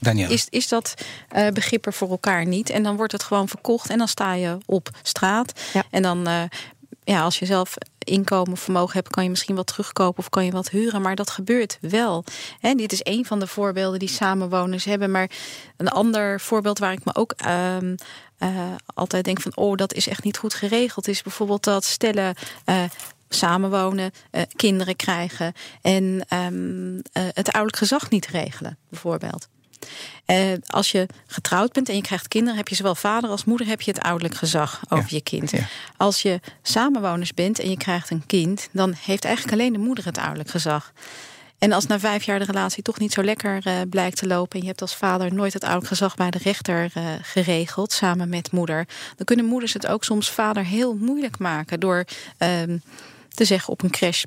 uh, 0.00 0.30
is, 0.30 0.46
is 0.50 0.68
dat 0.68 0.94
uh, 1.36 1.48
begrip 1.48 1.86
er 1.86 1.92
voor 1.92 2.10
elkaar 2.10 2.46
niet. 2.46 2.70
En 2.70 2.82
dan 2.82 2.96
wordt 2.96 3.12
het 3.12 3.22
gewoon 3.22 3.48
verkocht 3.48 3.90
en 3.90 3.98
dan 3.98 4.08
sta 4.08 4.32
je 4.32 4.58
op 4.66 4.90
straat. 5.02 5.60
Ja. 5.72 5.82
En 5.90 6.02
dan, 6.02 6.28
uh, 6.28 6.42
ja, 7.04 7.22
als 7.22 7.38
je 7.38 7.46
zelf 7.46 7.74
inkomen, 8.06 8.56
vermogen 8.56 8.94
hebt, 8.94 9.08
kan 9.08 9.24
je 9.24 9.30
misschien 9.30 9.56
wat 9.56 9.66
terugkopen 9.66 10.18
of 10.18 10.28
kan 10.28 10.44
je 10.44 10.50
wat 10.50 10.70
huren. 10.70 11.02
Maar 11.02 11.14
dat 11.14 11.30
gebeurt 11.30 11.78
wel. 11.80 12.24
En 12.60 12.76
dit 12.76 12.92
is 12.92 13.00
een 13.02 13.24
van 13.24 13.38
de 13.38 13.46
voorbeelden 13.46 13.98
die 13.98 14.08
samenwoners 14.08 14.84
hebben. 14.84 15.10
Maar 15.10 15.30
een 15.76 15.88
ander 15.88 16.40
voorbeeld 16.40 16.78
waar 16.78 16.92
ik 16.92 17.04
me 17.04 17.14
ook 17.14 17.34
uh, 17.46 17.76
uh, 18.38 18.74
altijd 18.94 19.24
denk 19.24 19.40
van, 19.40 19.56
oh, 19.56 19.76
dat 19.76 19.92
is 19.92 20.08
echt 20.08 20.24
niet 20.24 20.38
goed 20.38 20.54
geregeld, 20.54 21.08
is 21.08 21.22
bijvoorbeeld 21.22 21.64
dat 21.64 21.84
stellen 21.84 22.34
uh, 22.66 22.82
samenwonen, 23.28 24.10
uh, 24.32 24.42
kinderen 24.56 24.96
krijgen 24.96 25.52
en 25.82 26.24
um, 26.34 27.02
het 27.12 27.46
ouderlijk 27.46 27.76
gezag 27.76 28.10
niet 28.10 28.26
regelen, 28.26 28.78
bijvoorbeeld. 28.88 29.48
Uh, 30.26 30.52
als 30.66 30.90
je 30.90 31.06
getrouwd 31.26 31.72
bent 31.72 31.88
en 31.88 31.96
je 31.96 32.02
krijgt 32.02 32.28
kinderen, 32.28 32.56
heb 32.56 32.68
je 32.68 32.74
zowel 32.74 32.94
vader 32.94 33.30
als 33.30 33.44
moeder 33.44 33.66
heb 33.66 33.80
je 33.80 33.90
het 33.90 34.02
ouderlijk 34.02 34.34
gezag 34.34 34.80
over 34.88 35.14
je 35.14 35.20
kind. 35.20 35.50
Ja. 35.50 35.58
Als 35.96 36.22
je 36.22 36.40
samenwoners 36.62 37.34
bent 37.34 37.58
en 37.58 37.70
je 37.70 37.76
krijgt 37.76 38.10
een 38.10 38.26
kind, 38.26 38.68
dan 38.72 38.94
heeft 39.00 39.24
eigenlijk 39.24 39.54
alleen 39.56 39.72
de 39.72 39.78
moeder 39.78 40.04
het 40.04 40.18
ouderlijk 40.18 40.50
gezag. 40.50 40.92
En 41.58 41.72
als 41.72 41.86
na 41.86 41.98
vijf 41.98 42.24
jaar 42.24 42.38
de 42.38 42.44
relatie 42.44 42.82
toch 42.82 42.98
niet 42.98 43.12
zo 43.12 43.22
lekker 43.22 43.66
uh, 43.66 43.74
blijkt 43.90 44.16
te 44.16 44.26
lopen... 44.26 44.54
en 44.54 44.60
je 44.60 44.66
hebt 44.66 44.80
als 44.80 44.94
vader 44.94 45.34
nooit 45.34 45.52
het 45.52 45.62
ouderlijk 45.62 45.92
gezag 45.92 46.14
bij 46.14 46.30
de 46.30 46.38
rechter 46.38 46.90
uh, 46.96 47.04
geregeld... 47.22 47.92
samen 47.92 48.28
met 48.28 48.52
moeder, 48.52 48.88
dan 49.16 49.24
kunnen 49.24 49.44
moeders 49.44 49.72
het 49.72 49.86
ook 49.86 50.04
soms 50.04 50.30
vader 50.30 50.64
heel 50.64 50.94
moeilijk 50.94 51.38
maken... 51.38 51.80
door 51.80 52.04
uh, 52.38 52.48
te 53.28 53.44
zeggen 53.44 53.72
op 53.72 53.82
een 53.82 53.90
crash, 53.90 54.24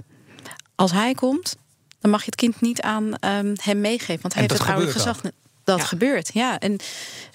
als 0.75 0.91
hij 0.91 1.13
komt... 1.13 1.55
dan 1.99 2.11
mag 2.11 2.19
je 2.19 2.25
het 2.25 2.35
kind 2.35 2.61
niet 2.61 2.81
aan 2.81 3.15
ehm, 3.15 3.55
hem 3.61 3.81
meegeven, 3.81 4.21
want 4.21 4.33
hij 4.33 4.41
heeft 4.41 4.53
het 4.53 4.67
ouderlijk 4.67 4.97
gezag... 4.97 5.21
Dat 5.63 5.83
gebeurt, 5.83 6.33
ja. 6.33 6.59
En, 6.59 6.77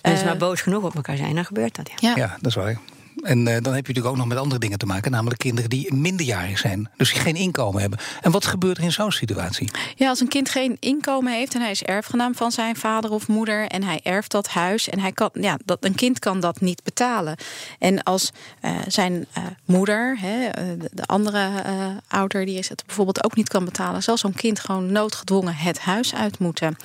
Mensen 0.02 0.26
maar 0.26 0.36
boos 0.36 0.60
genoeg 0.60 0.82
op 0.82 0.94
elkaar 0.94 1.16
zijn, 1.16 1.34
dan 1.34 1.44
gebeurt 1.44 1.76
dat. 1.76 1.90
Ja, 1.96 2.08
ja. 2.08 2.16
ja 2.16 2.36
dat 2.40 2.46
is 2.46 2.54
waar. 2.54 2.80
En 3.24 3.38
uh, 3.38 3.44
dan 3.44 3.54
heb 3.54 3.64
je 3.64 3.70
natuurlijk 3.72 4.06
ook 4.06 4.16
nog 4.16 4.26
met 4.26 4.38
andere 4.38 4.60
dingen 4.60 4.78
te 4.78 4.86
maken, 4.86 5.10
namelijk 5.10 5.40
kinderen 5.40 5.70
die 5.70 5.94
minderjarig 5.94 6.58
zijn, 6.58 6.90
dus 6.96 7.12
die 7.12 7.20
geen 7.20 7.36
inkomen 7.36 7.80
hebben. 7.80 7.98
En 8.20 8.30
wat 8.30 8.46
gebeurt 8.46 8.78
er 8.78 8.84
in 8.84 8.92
zo'n 8.92 9.12
situatie? 9.12 9.70
Ja, 9.94 10.08
als 10.08 10.20
een 10.20 10.28
kind 10.28 10.48
geen 10.48 10.76
inkomen 10.80 11.32
heeft 11.32 11.54
en 11.54 11.60
hij 11.60 11.70
is 11.70 11.82
erfgenaam 11.82 12.34
van 12.34 12.52
zijn 12.52 12.76
vader 12.76 13.10
of 13.10 13.28
moeder 13.28 13.66
en 13.66 13.82
hij 13.82 14.00
erft 14.02 14.30
dat 14.30 14.48
huis 14.48 14.88
en 14.88 14.98
hij 15.00 15.12
kan, 15.12 15.30
ja, 15.32 15.58
dat, 15.64 15.84
een 15.84 15.94
kind 15.94 16.18
kan 16.18 16.40
dat 16.40 16.60
niet 16.60 16.82
betalen. 16.82 17.36
En 17.78 18.02
als 18.02 18.32
uh, 18.62 18.70
zijn 18.86 19.12
uh, 19.12 19.44
moeder, 19.64 20.18
hè, 20.20 20.50
de 20.92 21.06
andere 21.06 21.50
ouder, 22.08 22.46
die 22.46 22.58
is 22.58 22.68
het 22.68 22.82
bijvoorbeeld 22.86 23.24
ook 23.24 23.36
niet 23.36 23.48
kan 23.48 23.64
betalen, 23.64 24.02
zal 24.02 24.16
zo'n 24.16 24.34
kind 24.34 24.60
gewoon 24.60 24.92
noodgedwongen 24.92 25.54
het 25.54 25.78
huis 25.78 26.14
uit 26.14 26.38
moeten. 26.38 26.76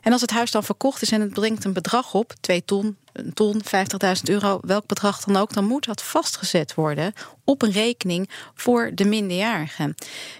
En 0.00 0.12
als 0.12 0.20
het 0.20 0.30
huis 0.30 0.50
dan 0.50 0.64
verkocht 0.64 1.02
is 1.02 1.10
en 1.10 1.20
het 1.20 1.32
brengt 1.32 1.64
een 1.64 1.72
bedrag 1.72 2.14
op, 2.14 2.34
2 2.40 2.64
ton, 2.64 2.96
een 3.12 3.32
ton, 3.32 3.62
50.000 3.64 4.22
euro, 4.22 4.58
welk 4.62 4.86
bedrag 4.86 5.24
dan 5.24 5.36
ook, 5.36 5.52
dan 5.52 5.64
moet 5.64 5.84
dat 5.84 6.02
vastgezet 6.02 6.74
worden 6.74 7.12
op 7.44 7.62
een 7.62 7.70
rekening 7.70 8.30
voor 8.54 8.90
de 8.94 9.04
minderjarige. 9.04 9.94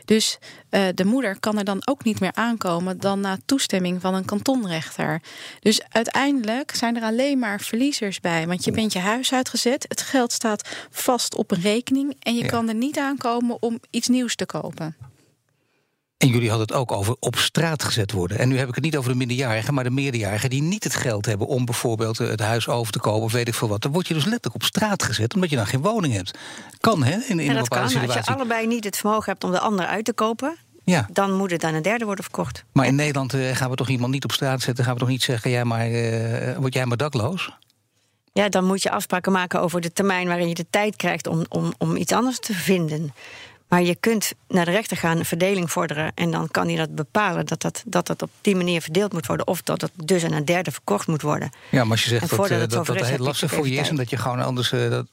Dus 0.04 0.38
uh, 0.70 0.82
de 0.94 1.04
moeder 1.04 1.40
kan 1.40 1.58
er 1.58 1.64
dan 1.64 1.82
ook 1.84 2.04
niet 2.04 2.20
meer 2.20 2.34
aankomen 2.34 2.98
dan 2.98 3.20
na 3.20 3.38
toestemming 3.44 4.00
van 4.00 4.14
een 4.14 4.24
kantonrechter. 4.24 5.22
Dus 5.60 5.80
uiteindelijk 5.88 6.74
zijn 6.74 6.96
er 6.96 7.02
alleen 7.02 7.38
maar 7.38 7.60
verliezers 7.60 8.20
bij, 8.20 8.46
want 8.46 8.64
je 8.64 8.70
bent 8.70 8.92
je 8.92 8.98
huis 8.98 9.32
uitgezet, 9.32 9.84
het 9.88 10.02
geld 10.02 10.32
staat 10.32 10.68
vast 10.90 11.34
op 11.34 11.50
een 11.50 11.60
rekening 11.60 12.16
en 12.18 12.34
je 12.34 12.42
ja. 12.42 12.48
kan 12.48 12.68
er 12.68 12.74
niet 12.74 12.98
aankomen 12.98 13.62
om 13.62 13.80
iets 13.90 14.08
nieuws 14.08 14.34
te 14.34 14.46
kopen. 14.46 15.09
En 16.20 16.28
jullie 16.28 16.48
hadden 16.48 16.66
het 16.66 16.76
ook 16.76 16.92
over 16.92 17.16
op 17.20 17.36
straat 17.36 17.82
gezet 17.82 18.12
worden. 18.12 18.38
En 18.38 18.48
nu 18.48 18.58
heb 18.58 18.68
ik 18.68 18.74
het 18.74 18.84
niet 18.84 18.96
over 18.96 19.10
de 19.10 19.16
minderjarigen, 19.16 19.74
maar 19.74 19.84
de 19.84 19.90
meerderjarigen 19.90 20.50
die 20.50 20.62
niet 20.62 20.84
het 20.84 20.94
geld 20.94 21.26
hebben 21.26 21.46
om 21.46 21.64
bijvoorbeeld 21.64 22.18
het 22.18 22.40
huis 22.40 22.68
over 22.68 22.92
te 22.92 22.98
kopen 22.98 23.22
of 23.22 23.32
weet 23.32 23.48
ik 23.48 23.54
veel 23.54 23.68
wat. 23.68 23.82
Dan 23.82 23.92
word 23.92 24.08
je 24.08 24.14
dus 24.14 24.24
letterlijk 24.24 24.54
op 24.54 24.62
straat 24.62 25.02
gezet 25.02 25.34
omdat 25.34 25.50
je 25.50 25.56
dan 25.56 25.66
geen 25.66 25.80
woning 25.80 26.14
hebt. 26.14 26.38
Kan 26.80 27.02
hè? 27.02 27.12
In, 27.12 27.40
in 27.40 27.44
ja, 27.44 27.50
een 27.50 27.62
bepaalde 27.62 27.68
kan. 27.68 27.88
situatie. 27.88 28.16
Als 28.16 28.26
je 28.26 28.34
allebei 28.34 28.66
niet 28.66 28.84
het 28.84 28.96
vermogen 28.96 29.32
hebt 29.32 29.44
om 29.44 29.50
de 29.50 29.60
ander 29.60 29.86
uit 29.86 30.04
te 30.04 30.12
kopen, 30.12 30.56
ja. 30.84 31.06
dan 31.12 31.36
moet 31.36 31.50
het 31.50 31.64
aan 31.64 31.74
een 31.74 31.82
derde 31.82 32.04
worden 32.04 32.24
verkocht. 32.24 32.64
Maar 32.72 32.86
in 32.86 32.94
Nederland 32.94 33.34
uh, 33.34 33.56
gaan 33.56 33.70
we 33.70 33.76
toch 33.76 33.88
iemand 33.88 34.12
niet 34.12 34.24
op 34.24 34.32
straat 34.32 34.60
zetten? 34.60 34.84
Gaan 34.84 34.94
we 34.94 35.00
toch 35.00 35.08
niet 35.08 35.22
zeggen, 35.22 35.50
ja, 35.50 35.64
maar 35.64 35.90
uh, 35.90 36.56
word 36.56 36.74
jij 36.74 36.86
maar 36.86 36.96
dakloos? 36.96 37.50
Ja, 38.32 38.48
dan 38.48 38.64
moet 38.64 38.82
je 38.82 38.90
afspraken 38.90 39.32
maken 39.32 39.60
over 39.60 39.80
de 39.80 39.92
termijn 39.92 40.26
waarin 40.26 40.48
je 40.48 40.54
de 40.54 40.66
tijd 40.70 40.96
krijgt 40.96 41.26
om, 41.26 41.44
om, 41.48 41.72
om 41.78 41.96
iets 41.96 42.12
anders 42.12 42.38
te 42.38 42.54
vinden. 42.54 43.12
Maar 43.70 43.82
je 43.82 43.94
kunt 43.94 44.32
naar 44.48 44.64
de 44.64 44.70
rechter 44.70 44.96
gaan, 44.96 45.18
een 45.18 45.24
verdeling 45.24 45.70
vorderen. 45.70 46.12
En 46.14 46.30
dan 46.30 46.48
kan 46.50 46.66
hij 46.66 46.76
dat 46.76 46.94
bepalen 46.94 47.46
dat 47.46 47.60
dat, 47.60 47.82
dat 47.86 48.06
dat 48.06 48.22
op 48.22 48.30
die 48.40 48.56
manier 48.56 48.82
verdeeld 48.82 49.12
moet 49.12 49.26
worden. 49.26 49.46
Of 49.46 49.62
dat 49.62 49.80
het 49.80 49.90
dus 50.04 50.24
aan 50.24 50.32
een 50.32 50.44
derde 50.44 50.70
verkocht 50.70 51.06
moet 51.06 51.22
worden. 51.22 51.50
Ja, 51.70 51.82
maar 51.82 51.90
als 51.90 52.02
je 52.02 52.08
zegt 52.08 52.30
dat 52.30 52.38
dat, 52.38 52.48
het, 52.48 52.70
dat, 52.70 52.86
dat 52.86 53.06
heel 53.06 53.18
lastig 53.18 53.52
voor 53.52 53.68
je 53.68 53.74
is 53.74 53.88
en 53.88 53.96
dat 53.96 54.10
je 54.10 54.16
gewoon 54.16 54.40
anders. 54.40 54.72
Uh, 54.72 54.90
dat, 54.90 55.06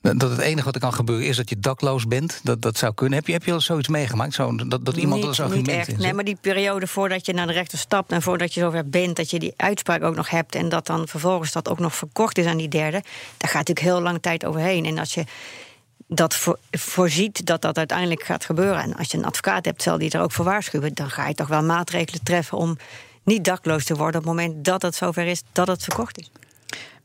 dat 0.00 0.30
het 0.30 0.38
enige 0.38 0.64
wat 0.64 0.74
er 0.74 0.80
kan 0.80 0.92
gebeuren 0.92 1.26
is 1.26 1.36
dat 1.36 1.48
je 1.48 1.58
dakloos 1.58 2.06
bent. 2.06 2.40
Dat, 2.42 2.62
dat 2.62 2.78
zou 2.78 2.94
kunnen. 2.94 3.18
Heb 3.18 3.26
je, 3.26 3.32
heb 3.32 3.44
je 3.44 3.52
al 3.52 3.60
zoiets 3.60 3.88
meegemaakt? 3.88 4.34
Zo, 4.34 4.56
dat, 4.56 4.84
dat 4.84 4.96
iemand 4.96 5.20
niet, 5.20 5.28
als 5.28 5.40
argument 5.40 5.66
niet 5.66 5.76
echt. 5.76 5.98
Nee, 5.98 6.12
maar 6.12 6.24
die 6.24 6.38
periode 6.40 6.86
voordat 6.86 7.26
je 7.26 7.32
naar 7.32 7.46
de 7.46 7.52
rechter 7.52 7.78
stapt 7.78 8.12
en 8.12 8.22
voordat 8.22 8.54
je 8.54 8.60
zover 8.60 8.88
bent, 8.88 9.16
dat 9.16 9.30
je 9.30 9.38
die 9.38 9.54
uitspraak 9.56 10.02
ook 10.02 10.16
nog 10.16 10.30
hebt 10.30 10.54
en 10.54 10.68
dat 10.68 10.86
dan 10.86 11.08
vervolgens 11.08 11.52
dat 11.52 11.68
ook 11.68 11.78
nog 11.78 11.94
verkocht 11.94 12.38
is 12.38 12.46
aan 12.46 12.56
die 12.56 12.68
derde, 12.68 13.02
daar 13.36 13.50
gaat 13.50 13.66
natuurlijk 13.66 13.86
heel 13.86 14.00
lang 14.00 14.18
tijd 14.20 14.44
overheen. 14.44 14.84
En 14.84 14.98
als 14.98 15.14
je 15.14 15.24
dat 16.08 16.34
voor, 16.34 16.58
voorziet 16.70 17.46
dat 17.46 17.62
dat 17.62 17.78
uiteindelijk 17.78 18.22
gaat 18.22 18.44
gebeuren. 18.44 18.82
En 18.82 18.96
als 18.96 19.10
je 19.10 19.18
een 19.18 19.24
advocaat 19.24 19.64
hebt, 19.64 19.82
zal 19.82 19.98
die 19.98 20.10
er 20.10 20.20
ook 20.20 20.32
voor 20.32 20.44
waarschuwen. 20.44 20.94
Dan 20.94 21.10
ga 21.10 21.28
je 21.28 21.34
toch 21.34 21.48
wel 21.48 21.62
maatregelen 21.62 22.22
treffen 22.22 22.58
om 22.58 22.76
niet 23.24 23.44
dakloos 23.44 23.84
te 23.84 23.96
worden 23.96 24.20
op 24.20 24.26
het 24.26 24.36
moment 24.36 24.64
dat 24.64 24.82
het 24.82 24.94
zover 24.94 25.26
is 25.26 25.42
dat 25.52 25.66
het 25.66 25.82
verkocht 25.82 26.18
is. 26.18 26.30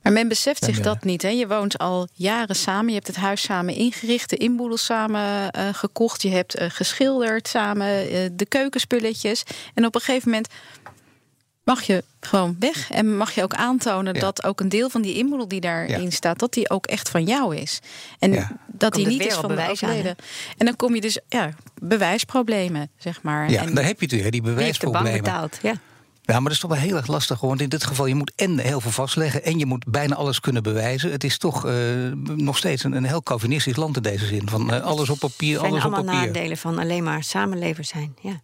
Maar 0.01 0.11
men 0.11 0.27
beseft 0.27 0.63
zich 0.63 0.79
dat 0.79 1.03
niet. 1.03 1.21
Hè? 1.21 1.29
Je 1.29 1.47
woont 1.47 1.77
al 1.77 2.07
jaren 2.13 2.55
samen. 2.55 2.87
Je 2.87 2.93
hebt 2.93 3.07
het 3.07 3.15
huis 3.15 3.41
samen 3.41 3.75
ingericht, 3.75 4.29
de 4.29 4.37
inboedel 4.37 4.77
samen 4.77 5.21
uh, 5.57 5.67
gekocht. 5.71 6.21
Je 6.21 6.29
hebt 6.29 6.59
uh, 6.59 6.69
geschilderd 6.69 7.47
samen, 7.47 8.13
uh, 8.13 8.29
de 8.31 8.45
keukenspulletjes. 8.45 9.43
En 9.73 9.85
op 9.85 9.95
een 9.95 10.01
gegeven 10.01 10.29
moment 10.29 10.47
mag 11.63 11.83
je 11.83 12.03
gewoon 12.19 12.55
weg. 12.59 12.91
En 12.91 13.17
mag 13.17 13.31
je 13.31 13.43
ook 13.43 13.53
aantonen 13.53 14.13
ja. 14.13 14.19
dat 14.19 14.43
ook 14.43 14.59
een 14.59 14.69
deel 14.69 14.89
van 14.89 15.01
die 15.01 15.15
inboedel 15.15 15.47
die 15.47 15.61
daarin 15.61 16.01
ja. 16.01 16.09
staat, 16.09 16.39
dat 16.39 16.53
die 16.53 16.69
ook 16.69 16.85
echt 16.85 17.09
van 17.09 17.23
jou 17.23 17.55
is. 17.55 17.79
En 18.19 18.33
ja. 18.33 18.57
dat 18.67 18.93
die 18.93 19.07
niet 19.07 19.25
is 19.25 19.33
van 19.33 19.55
de 19.55 19.69
overleden. 19.69 20.15
En 20.57 20.65
dan 20.65 20.75
kom 20.75 20.95
je 20.95 21.01
dus, 21.01 21.19
ja, 21.29 21.49
bewijsproblemen, 21.81 22.89
zeg 22.97 23.21
maar. 23.21 23.49
Ja, 23.49 23.61
en 23.61 23.73
daar 23.73 23.85
heb 23.85 23.99
je 23.99 24.05
het 24.05 24.21
weer, 24.21 24.31
die 24.31 24.41
bewijsproblemen. 24.41 25.11
Die 25.11 25.21
betaald, 25.21 25.59
ja. 25.61 25.73
Ja, 26.21 26.33
maar 26.33 26.43
dat 26.43 26.51
is 26.51 26.59
toch 26.59 26.71
wel 26.71 26.79
heel 26.79 26.95
erg 26.95 27.07
lastig. 27.07 27.39
Want 27.39 27.61
in 27.61 27.69
dit 27.69 27.83
geval, 27.83 28.05
je 28.05 28.15
moet 28.15 28.31
en 28.35 28.59
heel 28.59 28.81
veel 28.81 28.91
vastleggen... 28.91 29.43
en 29.43 29.59
je 29.59 29.65
moet 29.65 29.85
bijna 29.87 30.15
alles 30.15 30.39
kunnen 30.39 30.63
bewijzen. 30.63 31.11
Het 31.11 31.23
is 31.23 31.37
toch 31.37 31.65
uh, 31.65 31.73
nog 32.35 32.57
steeds 32.57 32.83
een, 32.83 32.93
een 32.93 33.03
heel 33.03 33.23
Calvinistisch 33.23 33.75
land 33.75 33.95
in 33.95 34.01
deze 34.01 34.25
zin. 34.25 34.49
Van 34.49 34.73
uh, 34.73 34.81
alles 34.81 35.09
op 35.09 35.19
papier, 35.19 35.59
alles 35.59 35.83
op 35.85 35.91
papier. 35.91 36.05
zijn 36.05 36.15
allemaal 36.15 36.25
nadelen 36.25 36.57
van 36.57 36.79
alleen 36.79 37.03
maar 37.03 37.23
samenleven 37.23 37.85
zijn, 37.85 38.15
ja. 38.21 38.41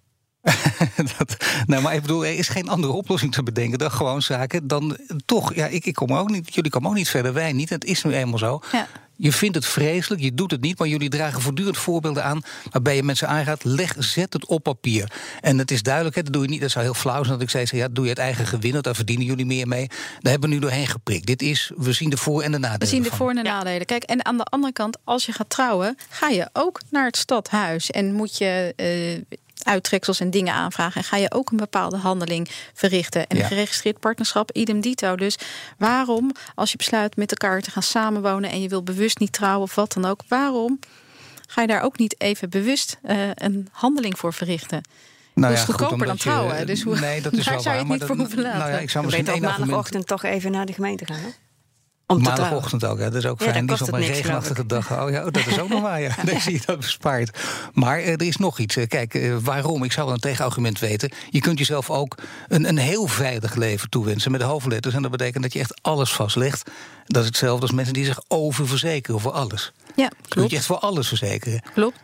dat, 1.17 1.37
nou, 1.65 1.81
maar 1.81 1.93
ik 1.93 2.01
bedoel, 2.01 2.25
er 2.25 2.37
is 2.37 2.47
geen 2.47 2.69
andere 2.69 2.93
oplossing 2.93 3.33
te 3.33 3.43
bedenken 3.43 3.77
dan 3.77 3.91
gewoon 3.91 4.21
zaken. 4.21 4.67
Dan 4.67 4.97
toch, 5.25 5.55
ja, 5.55 5.65
ik, 5.67 5.85
ik 5.85 5.93
kom 5.93 6.13
ook 6.13 6.29
niet, 6.29 6.53
jullie 6.55 6.71
komen 6.71 6.89
ook 6.89 6.95
niet 6.95 7.09
verder, 7.09 7.33
wij 7.33 7.53
niet. 7.53 7.69
Het 7.69 7.85
is 7.85 8.03
nu 8.03 8.13
eenmaal 8.13 8.37
zo. 8.37 8.61
Ja. 8.71 8.87
Je 9.19 9.31
vindt 9.31 9.55
het 9.55 9.65
vreselijk, 9.65 10.21
je 10.21 10.33
doet 10.33 10.51
het 10.51 10.61
niet, 10.61 10.79
maar 10.79 10.87
jullie 10.87 11.09
dragen 11.09 11.41
voortdurend 11.41 11.77
voorbeelden 11.77 12.23
aan 12.23 12.41
waarbij 12.71 12.95
je 12.95 13.03
mensen 13.03 13.27
aangaat, 13.27 13.63
leg, 13.63 13.95
zet 13.99 14.33
het 14.33 14.45
op 14.45 14.63
papier. 14.63 15.11
En 15.41 15.57
het 15.57 15.71
is 15.71 15.83
duidelijk, 15.83 16.15
hè, 16.15 16.23
dat 16.23 16.33
doe 16.33 16.41
je 16.41 16.49
niet, 16.49 16.61
dat 16.61 16.71
zou 16.71 16.85
heel 16.85 16.93
flauw 16.93 17.23
zijn 17.23 17.39
dat 17.39 17.41
ik 17.41 17.49
zei, 17.49 17.81
ja, 17.81 17.87
doe 17.91 18.03
je 18.03 18.09
het 18.09 18.19
eigen 18.19 18.45
gewin, 18.45 18.81
daar 18.81 18.95
verdienen 18.95 19.25
jullie 19.25 19.45
meer 19.45 19.67
mee. 19.67 19.87
Daar 20.19 20.31
hebben 20.31 20.49
we 20.49 20.55
nu 20.55 20.61
doorheen 20.61 20.87
geprikt. 20.87 21.25
Dit 21.25 21.41
is, 21.41 21.71
we 21.77 21.93
zien 21.93 22.09
de 22.09 22.17
voor- 22.17 22.41
en 22.41 22.51
de 22.51 22.57
nadelen. 22.57 22.79
We 22.79 22.85
zien 22.85 23.03
de 23.03 23.11
voor- 23.11 23.29
en 23.29 23.35
de 23.35 23.41
nadelen. 23.41 23.85
Kijk, 23.85 24.03
en 24.03 24.25
aan 24.25 24.37
de 24.37 24.43
andere 24.43 24.73
kant, 24.73 24.97
als 25.03 25.25
je 25.25 25.31
gaat 25.31 25.49
trouwen, 25.49 25.97
ga 26.09 26.27
je 26.27 26.49
ook 26.53 26.81
naar 26.89 27.05
het 27.05 27.17
stadhuis 27.17 27.91
en 27.91 28.13
moet 28.13 28.37
je. 28.37 28.73
Uittreksels 29.67 30.19
en 30.19 30.29
dingen 30.29 30.53
aanvragen. 30.53 31.01
En 31.01 31.07
ga 31.07 31.17
je 31.17 31.31
ook 31.31 31.51
een 31.51 31.57
bepaalde 31.57 31.97
handeling 31.97 32.49
verrichten. 32.73 33.27
En 33.27 33.37
ja. 33.37 33.43
een 33.43 33.49
geregistreerd 33.49 33.99
partnerschap, 33.99 34.51
idem 34.51 34.81
dito. 34.81 35.15
Dus 35.15 35.37
waarom, 35.77 36.31
als 36.55 36.71
je 36.71 36.77
besluit 36.77 37.15
met 37.15 37.31
elkaar 37.31 37.61
te 37.61 37.71
gaan 37.71 37.83
samenwonen... 37.83 38.49
en 38.49 38.61
je 38.61 38.69
wil 38.69 38.83
bewust 38.83 39.19
niet 39.19 39.31
trouwen 39.31 39.63
of 39.63 39.75
wat 39.75 39.93
dan 39.93 40.05
ook... 40.05 40.21
waarom 40.27 40.79
ga 41.47 41.61
je 41.61 41.67
daar 41.67 41.81
ook 41.81 41.97
niet 41.97 42.15
even 42.21 42.49
bewust 42.49 42.97
uh, 43.03 43.29
een 43.33 43.67
handeling 43.71 44.19
voor 44.19 44.33
verrichten? 44.33 44.81
Nou 45.33 45.53
dat 45.53 45.61
is 45.61 45.67
ja, 45.67 45.73
goedkoper 45.73 45.97
goed, 45.97 46.07
dan 46.07 46.17
trouwen. 46.17 46.59
Je, 46.59 46.65
dus 46.65 46.83
hoe, 46.83 46.99
nee, 46.99 47.21
dat 47.21 47.33
is 47.33 47.43
daar 47.45 47.53
wel 47.53 47.63
zou 47.63 47.75
je 47.75 47.81
het 47.81 47.91
niet 47.91 48.03
voor 48.03 48.15
hoeven 48.15 48.41
laten. 48.41 48.59
Nou 48.59 48.71
ja, 48.71 48.77
ik 48.77 48.89
zou 48.89 49.05
Je 49.05 49.11
misschien 49.11 49.41
weet 49.41 49.51
op 49.51 49.57
maandagochtend 49.57 50.07
toch 50.07 50.23
even 50.23 50.51
naar 50.51 50.65
de 50.65 50.73
gemeente 50.73 51.05
gaan, 51.05 51.19
hè? 51.19 51.29
Om 52.07 52.21
Maandagochtend 52.21 52.85
ook, 52.85 52.97
ja, 52.99 53.03
dat 53.03 53.13
is 53.13 53.25
ook 53.25 53.39
ja, 53.39 53.51
fijn. 53.51 53.65
Die 53.65 53.75
is 53.75 53.81
op 53.81 53.93
een 53.93 53.99
regenachtige 53.99 54.65
dag. 54.65 55.01
Oh 55.01 55.09
ja, 55.09 55.25
oh, 55.25 55.31
dat 55.31 55.47
is 55.47 55.59
ook 55.59 55.69
nog 55.69 55.81
waar, 55.81 56.01
ja. 56.01 56.15
Dan 56.25 56.41
zie 56.41 56.53
je 56.53 56.61
dat 56.65 56.79
bespaard. 56.79 57.37
Maar 57.73 57.99
uh, 57.99 58.07
er 58.07 58.21
is 58.21 58.37
nog 58.37 58.59
iets. 58.59 58.77
Kijk, 58.87 59.13
uh, 59.13 59.35
waarom? 59.41 59.83
Ik 59.83 59.91
zou 59.91 60.05
wel 60.05 60.15
een 60.15 60.21
tegenargument 60.21 60.79
weten. 60.79 61.09
Je 61.29 61.39
kunt 61.39 61.57
jezelf 61.57 61.89
ook 61.89 62.15
een, 62.47 62.67
een 62.67 62.77
heel 62.77 63.07
veilig 63.07 63.55
leven 63.55 63.89
toewensen 63.89 64.31
met 64.31 64.41
hoofdletters. 64.41 64.95
En 64.95 65.01
dat 65.01 65.11
betekent 65.11 65.43
dat 65.43 65.53
je 65.53 65.59
echt 65.59 65.79
alles 65.81 66.11
vastlegt. 66.11 66.71
Dat 67.05 67.21
is 67.21 67.27
hetzelfde 67.27 67.61
als 67.61 67.71
mensen 67.71 67.93
die 67.93 68.05
zich 68.05 68.21
oververzekeren 68.27 69.19
voor 69.19 69.31
alles. 69.31 69.71
Ja, 69.95 70.07
klopt. 70.07 70.49
Je 70.49 70.55
je 70.55 70.55
echt 70.55 70.65
voor 70.65 70.79
alles 70.79 71.07
verzekeren. 71.07 71.61
Klopt. 71.73 71.99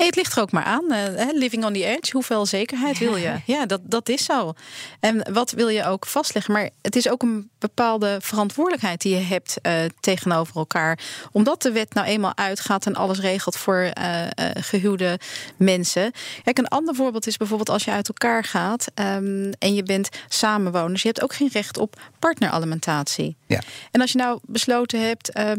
Hey, 0.00 0.08
het 0.08 0.18
ligt 0.18 0.36
er 0.36 0.42
ook 0.42 0.52
maar 0.52 0.64
aan. 0.64 0.90
eh, 0.92 1.26
living 1.32 1.64
on 1.64 1.72
the 1.72 1.84
edge. 1.84 2.12
Hoeveel 2.12 2.46
zekerheid 2.46 2.98
wil 2.98 3.16
je? 3.16 3.40
Ja, 3.44 3.66
dat, 3.66 3.80
dat 3.84 4.08
is 4.08 4.24
zo. 4.24 4.52
En 5.00 5.32
wat 5.32 5.50
wil 5.50 5.68
je 5.68 5.84
ook 5.84 6.06
vastleggen? 6.06 6.52
Maar 6.52 6.70
het 6.82 6.96
is 6.96 7.08
ook 7.08 7.22
een 7.22 7.50
bepaalde 7.58 8.18
verantwoordelijkheid 8.22 9.00
die 9.00 9.14
je 9.14 9.20
hebt 9.20 9.60
eh, 9.60 9.74
tegenover 10.00 10.56
elkaar. 10.56 10.98
Omdat 11.32 11.62
de 11.62 11.72
wet 11.72 11.94
nou 11.94 12.06
eenmaal 12.06 12.36
uitgaat 12.36 12.86
en 12.86 12.94
alles 12.94 13.20
regelt 13.20 13.56
voor 13.56 13.76
eh, 13.76 14.24
eh, 14.24 14.30
gehuwde 14.54 15.18
mensen. 15.56 16.12
Kijk, 16.42 16.58
een 16.58 16.68
ander 16.68 16.94
voorbeeld 16.94 17.26
is 17.26 17.36
bijvoorbeeld 17.36 17.70
als 17.70 17.84
je 17.84 17.90
uit 17.90 18.08
elkaar 18.08 18.44
gaat 18.44 18.86
ehm, 18.94 19.52
en 19.58 19.74
je 19.74 19.82
bent 19.82 20.08
samenwoners. 20.28 21.02
Je 21.02 21.08
hebt 21.08 21.22
ook 21.22 21.34
geen 21.34 21.50
recht 21.52 21.78
op 21.78 22.00
partneralimentatie. 22.18 23.36
Ja. 23.46 23.60
En 23.90 24.00
als 24.00 24.12
je 24.12 24.18
nou 24.18 24.38
besloten 24.42 25.06
hebt 25.06 25.30
ehm, 25.30 25.58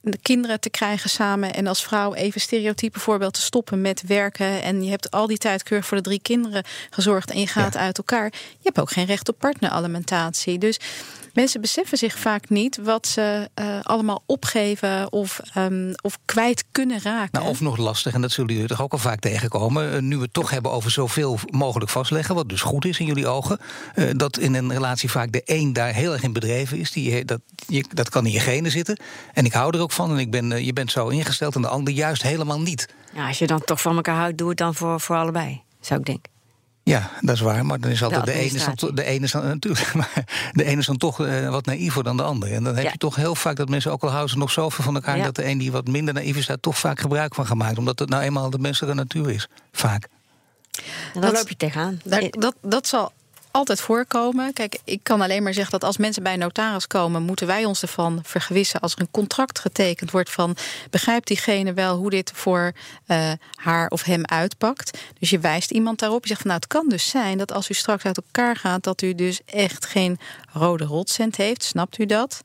de 0.00 0.18
kinderen 0.22 0.60
te 0.60 0.70
krijgen 0.70 1.10
samen 1.10 1.54
en 1.54 1.66
als 1.66 1.82
vrouw 1.82 2.14
even 2.14 2.40
stereotype 2.40 3.00
voorbeeld 3.00 3.38
te 3.40 3.46
stoppen 3.46 3.80
met 3.80 4.02
werken. 4.06 4.62
En 4.62 4.82
je 4.82 4.90
hebt 4.90 5.10
al 5.10 5.26
die 5.26 5.38
tijd 5.38 5.62
keurig 5.62 5.86
voor 5.86 5.96
de 5.96 6.02
drie 6.02 6.20
kinderen 6.22 6.64
gezorgd 6.90 7.30
en 7.30 7.40
je 7.40 7.46
gaat 7.46 7.76
uit 7.76 7.98
elkaar, 7.98 8.32
je 8.32 8.58
hebt 8.62 8.80
ook 8.80 8.90
geen 8.90 9.06
recht 9.06 9.28
op 9.28 9.38
partneralimentatie. 9.38 10.58
Dus 10.58 10.80
mensen 11.34 11.60
beseffen 11.60 11.98
zich 11.98 12.18
vaak 12.18 12.48
niet 12.48 12.76
wat 12.82 13.06
ze 13.06 13.48
eh, 13.54 13.80
allemaal 13.82 14.22
opgeven 14.26 15.12
of, 15.12 15.40
ehm, 15.54 15.92
of 16.02 16.18
kwijt 16.24 16.64
kunnen 16.72 17.00
raken. 17.02 17.28
Nou, 17.40 17.48
of 17.52 17.60
nog 17.60 17.76
lastig, 17.76 18.14
en 18.14 18.20
dat 18.20 18.30
zullen 18.32 18.52
jullie 18.54 18.68
toch 18.68 18.82
ook 18.82 18.92
al 18.92 18.98
vaak 18.98 19.20
tegenkomen. 19.20 19.92
eh, 19.92 20.00
Nu 20.00 20.16
we 20.16 20.22
het 20.22 20.32
toch 20.32 20.50
hebben 20.50 20.70
over 20.72 20.90
zoveel 20.90 21.38
mogelijk 21.50 21.90
vastleggen, 21.90 22.34
wat 22.34 22.48
dus 22.48 22.60
goed 22.62 22.84
is 22.84 22.98
in 22.98 23.06
jullie 23.06 23.26
ogen. 23.26 23.58
eh, 23.94 24.04
dat 24.16 24.38
in 24.38 24.54
een 24.54 24.72
relatie 24.72 25.10
vaak 25.10 25.32
de 25.32 25.42
een 25.44 25.72
daar 25.72 25.92
heel 25.94 26.12
erg 26.12 26.22
in 26.22 26.32
bedreven 26.32 26.78
is. 26.78 26.90
Die, 26.92 27.24
dat, 27.24 27.40
je, 27.66 27.84
dat 27.94 28.08
kan 28.08 28.26
in 28.26 28.32
je 28.32 28.40
genen 28.40 28.70
zitten. 28.70 29.00
En 29.32 29.44
ik 29.44 29.52
hou 29.52 29.74
er 29.76 29.82
ook 29.82 29.92
van 29.92 30.10
en 30.10 30.18
ik 30.18 30.30
ben, 30.30 30.64
je 30.64 30.72
bent 30.72 30.90
zo 30.90 31.08
ingesteld 31.08 31.54
en 31.54 31.62
de 31.62 31.68
ander 31.68 31.94
juist 31.94 32.22
helemaal 32.22 32.60
niet. 32.60 32.88
Ja, 33.14 33.26
als 33.26 33.38
je 33.38 33.46
dan 33.46 33.60
toch 33.64 33.80
van 33.80 33.96
elkaar 33.96 34.16
houdt, 34.16 34.38
doe 34.38 34.48
het 34.48 34.58
dan 34.58 34.74
voor, 34.74 35.00
voor 35.00 35.16
allebei, 35.16 35.62
zou 35.80 36.00
ik 36.00 36.06
denken. 36.06 36.30
Ja, 36.82 37.10
dat 37.20 37.34
is 37.34 37.40
waar. 37.40 37.66
Maar 37.66 37.80
dan 37.80 37.90
is 37.90 38.02
altijd 38.02 38.24
De 38.24 38.30
de, 38.32 38.38
ene, 38.38 38.54
is 38.54 38.64
dan, 38.64 38.94
de 38.94 39.04
ene 39.04 39.24
is 39.24 39.32
dan 39.32 39.46
natuurlijk. 39.58 39.94
Maar 39.94 40.24
de 40.52 40.64
ene 40.64 40.80
is 40.80 40.86
dan 40.86 40.96
toch 40.96 41.20
eh, 41.20 41.48
wat 41.48 41.66
naïver 41.66 42.04
dan 42.04 42.16
de 42.16 42.22
ander. 42.22 42.52
En 42.52 42.64
dan 42.64 42.74
heb 42.74 42.84
Ja. 42.84 42.90
je 42.90 42.98
toch 42.98 43.16
heel 43.16 43.34
vaak 43.34 43.56
dat 43.56 43.68
mensen 43.68 43.92
ook 43.92 44.02
al 44.02 44.08
houden 44.08 44.30
ze 44.30 44.38
nog 44.38 44.50
zoveel 44.50 44.84
van 44.84 44.94
elkaar. 44.94 45.16
Ja. 45.16 45.24
Dat 45.24 45.34
de 45.36 45.44
een 45.46 45.58
die 45.58 45.72
wat 45.72 45.86
minder 45.88 46.14
naïef 46.14 46.36
is, 46.36 46.46
daar 46.46 46.60
toch 46.60 46.78
vaak 46.78 47.00
gebruik 47.00 47.34
van 47.34 47.46
gemaakt. 47.46 47.78
Omdat 47.78 47.98
het 47.98 48.08
nou 48.08 48.22
eenmaal 48.22 48.50
de 48.50 48.58
menselijke 48.58 48.96
natuur 48.96 49.30
is. 49.30 49.48
Vaak. 49.72 50.08
En 50.74 50.82
dan 51.12 51.22
Dat- 51.22 51.32
loop 51.32 51.48
je 51.48 51.56
tegenaan. 51.56 52.00
Daar- 52.04 52.28
dat, 52.30 52.54
dat 52.62 52.86
zal 52.86 53.12
altijd 53.50 53.80
voorkomen. 53.80 54.52
Kijk, 54.52 54.78
ik 54.84 55.00
kan 55.02 55.20
alleen 55.20 55.42
maar 55.42 55.54
zeggen 55.54 55.72
dat 55.72 55.84
als 55.84 55.96
mensen 55.96 56.22
bij 56.22 56.32
een 56.32 56.38
notaris 56.38 56.86
komen, 56.86 57.22
moeten 57.22 57.46
wij 57.46 57.64
ons 57.64 57.82
ervan 57.82 58.20
vergewissen 58.22 58.80
als 58.80 58.92
er 58.92 59.00
een 59.00 59.10
contract 59.10 59.58
getekend 59.58 60.10
wordt 60.10 60.30
van 60.30 60.56
begrijpt 60.90 61.26
diegene 61.26 61.72
wel 61.72 61.96
hoe 61.96 62.10
dit 62.10 62.32
voor 62.34 62.72
eh, 63.06 63.32
haar 63.54 63.88
of 63.88 64.02
hem 64.02 64.24
uitpakt. 64.24 64.98
Dus 65.18 65.30
je 65.30 65.38
wijst 65.38 65.70
iemand 65.70 65.98
daarop. 65.98 66.22
Je 66.22 66.28
zegt 66.28 66.40
van 66.40 66.50
nou, 66.50 66.60
het 66.62 66.72
kan 66.72 66.88
dus 66.88 67.08
zijn 67.08 67.38
dat 67.38 67.52
als 67.52 67.70
u 67.70 67.74
straks 67.74 68.04
uit 68.04 68.16
elkaar 68.16 68.56
gaat, 68.56 68.82
dat 68.82 69.02
u 69.02 69.14
dus 69.14 69.40
echt 69.44 69.86
geen 69.86 70.18
rode 70.52 70.84
rotcent 70.84 71.36
heeft. 71.36 71.62
Snapt 71.62 71.98
u 71.98 72.06
dat? 72.06 72.42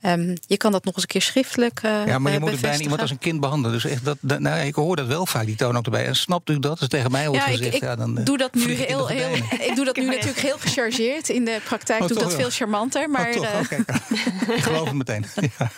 Ehm, 0.00 0.36
je 0.46 0.56
kan 0.56 0.72
dat 0.72 0.84
nog 0.84 0.94
eens 0.94 1.02
een 1.02 1.08
keer 1.08 1.22
schriftelijk. 1.22 1.80
eh, 1.82 2.06
Ja, 2.06 2.18
maar 2.18 2.30
je 2.32 2.36
eh, 2.38 2.42
moet 2.44 2.52
het 2.52 2.60
bijna 2.60 2.82
iemand 2.82 3.00
als 3.00 3.10
een 3.10 3.18
kind 3.18 3.40
behandelen. 3.40 3.72
Dus 3.80 3.90
echt 3.92 4.04
dat, 4.04 4.16
dat- 4.20 4.40
nou, 4.40 4.60
ik 4.66 4.74
hoor 4.74 4.96
dat 4.96 5.06
wel 5.06 5.26
vaak, 5.26 5.46
die 5.46 5.56
toon 5.56 5.76
ook 5.76 5.84
erbij. 5.84 6.06
En 6.06 6.16
snapt 6.16 6.50
u 6.50 6.58
dat? 6.58 6.78
Dus 6.78 6.88
tegen 6.88 7.10
mij 7.10 7.28
wordt 7.28 7.44
Ja, 7.44 7.50
ik, 7.50 7.56
gezegd. 7.56 7.74
ik 7.74 7.80
ja, 7.82 7.96
dan, 7.96 8.18
eh, 8.18 8.24
doe 8.24 8.38
dat 8.38 8.54
nu 8.54 8.72
heel, 8.72 9.06
heel, 9.06 9.34
ik 9.68 9.72
doe 9.74 9.84
dat 9.84 9.96
nu 9.96 10.06
natuurlijk 10.06 10.38
heel 10.40 10.58
gechargeerd. 10.58 11.28
In 11.28 11.44
de 11.44 11.60
praktijk 11.64 12.00
Oh, 12.02 12.08
doe 12.08 12.16
ik 12.16 12.22
dat 12.22 12.32
wel? 12.32 12.40
veel 12.40 12.50
charmanter. 12.50 13.10
Maar 13.10 13.28
Oh, 13.28 13.34
toch? 13.34 13.68
kijk. 13.68 13.88
ik 14.56 14.62
geloof 14.62 14.84
het 14.86 14.94
meteen. 14.96 15.24
Ja. 15.58 15.70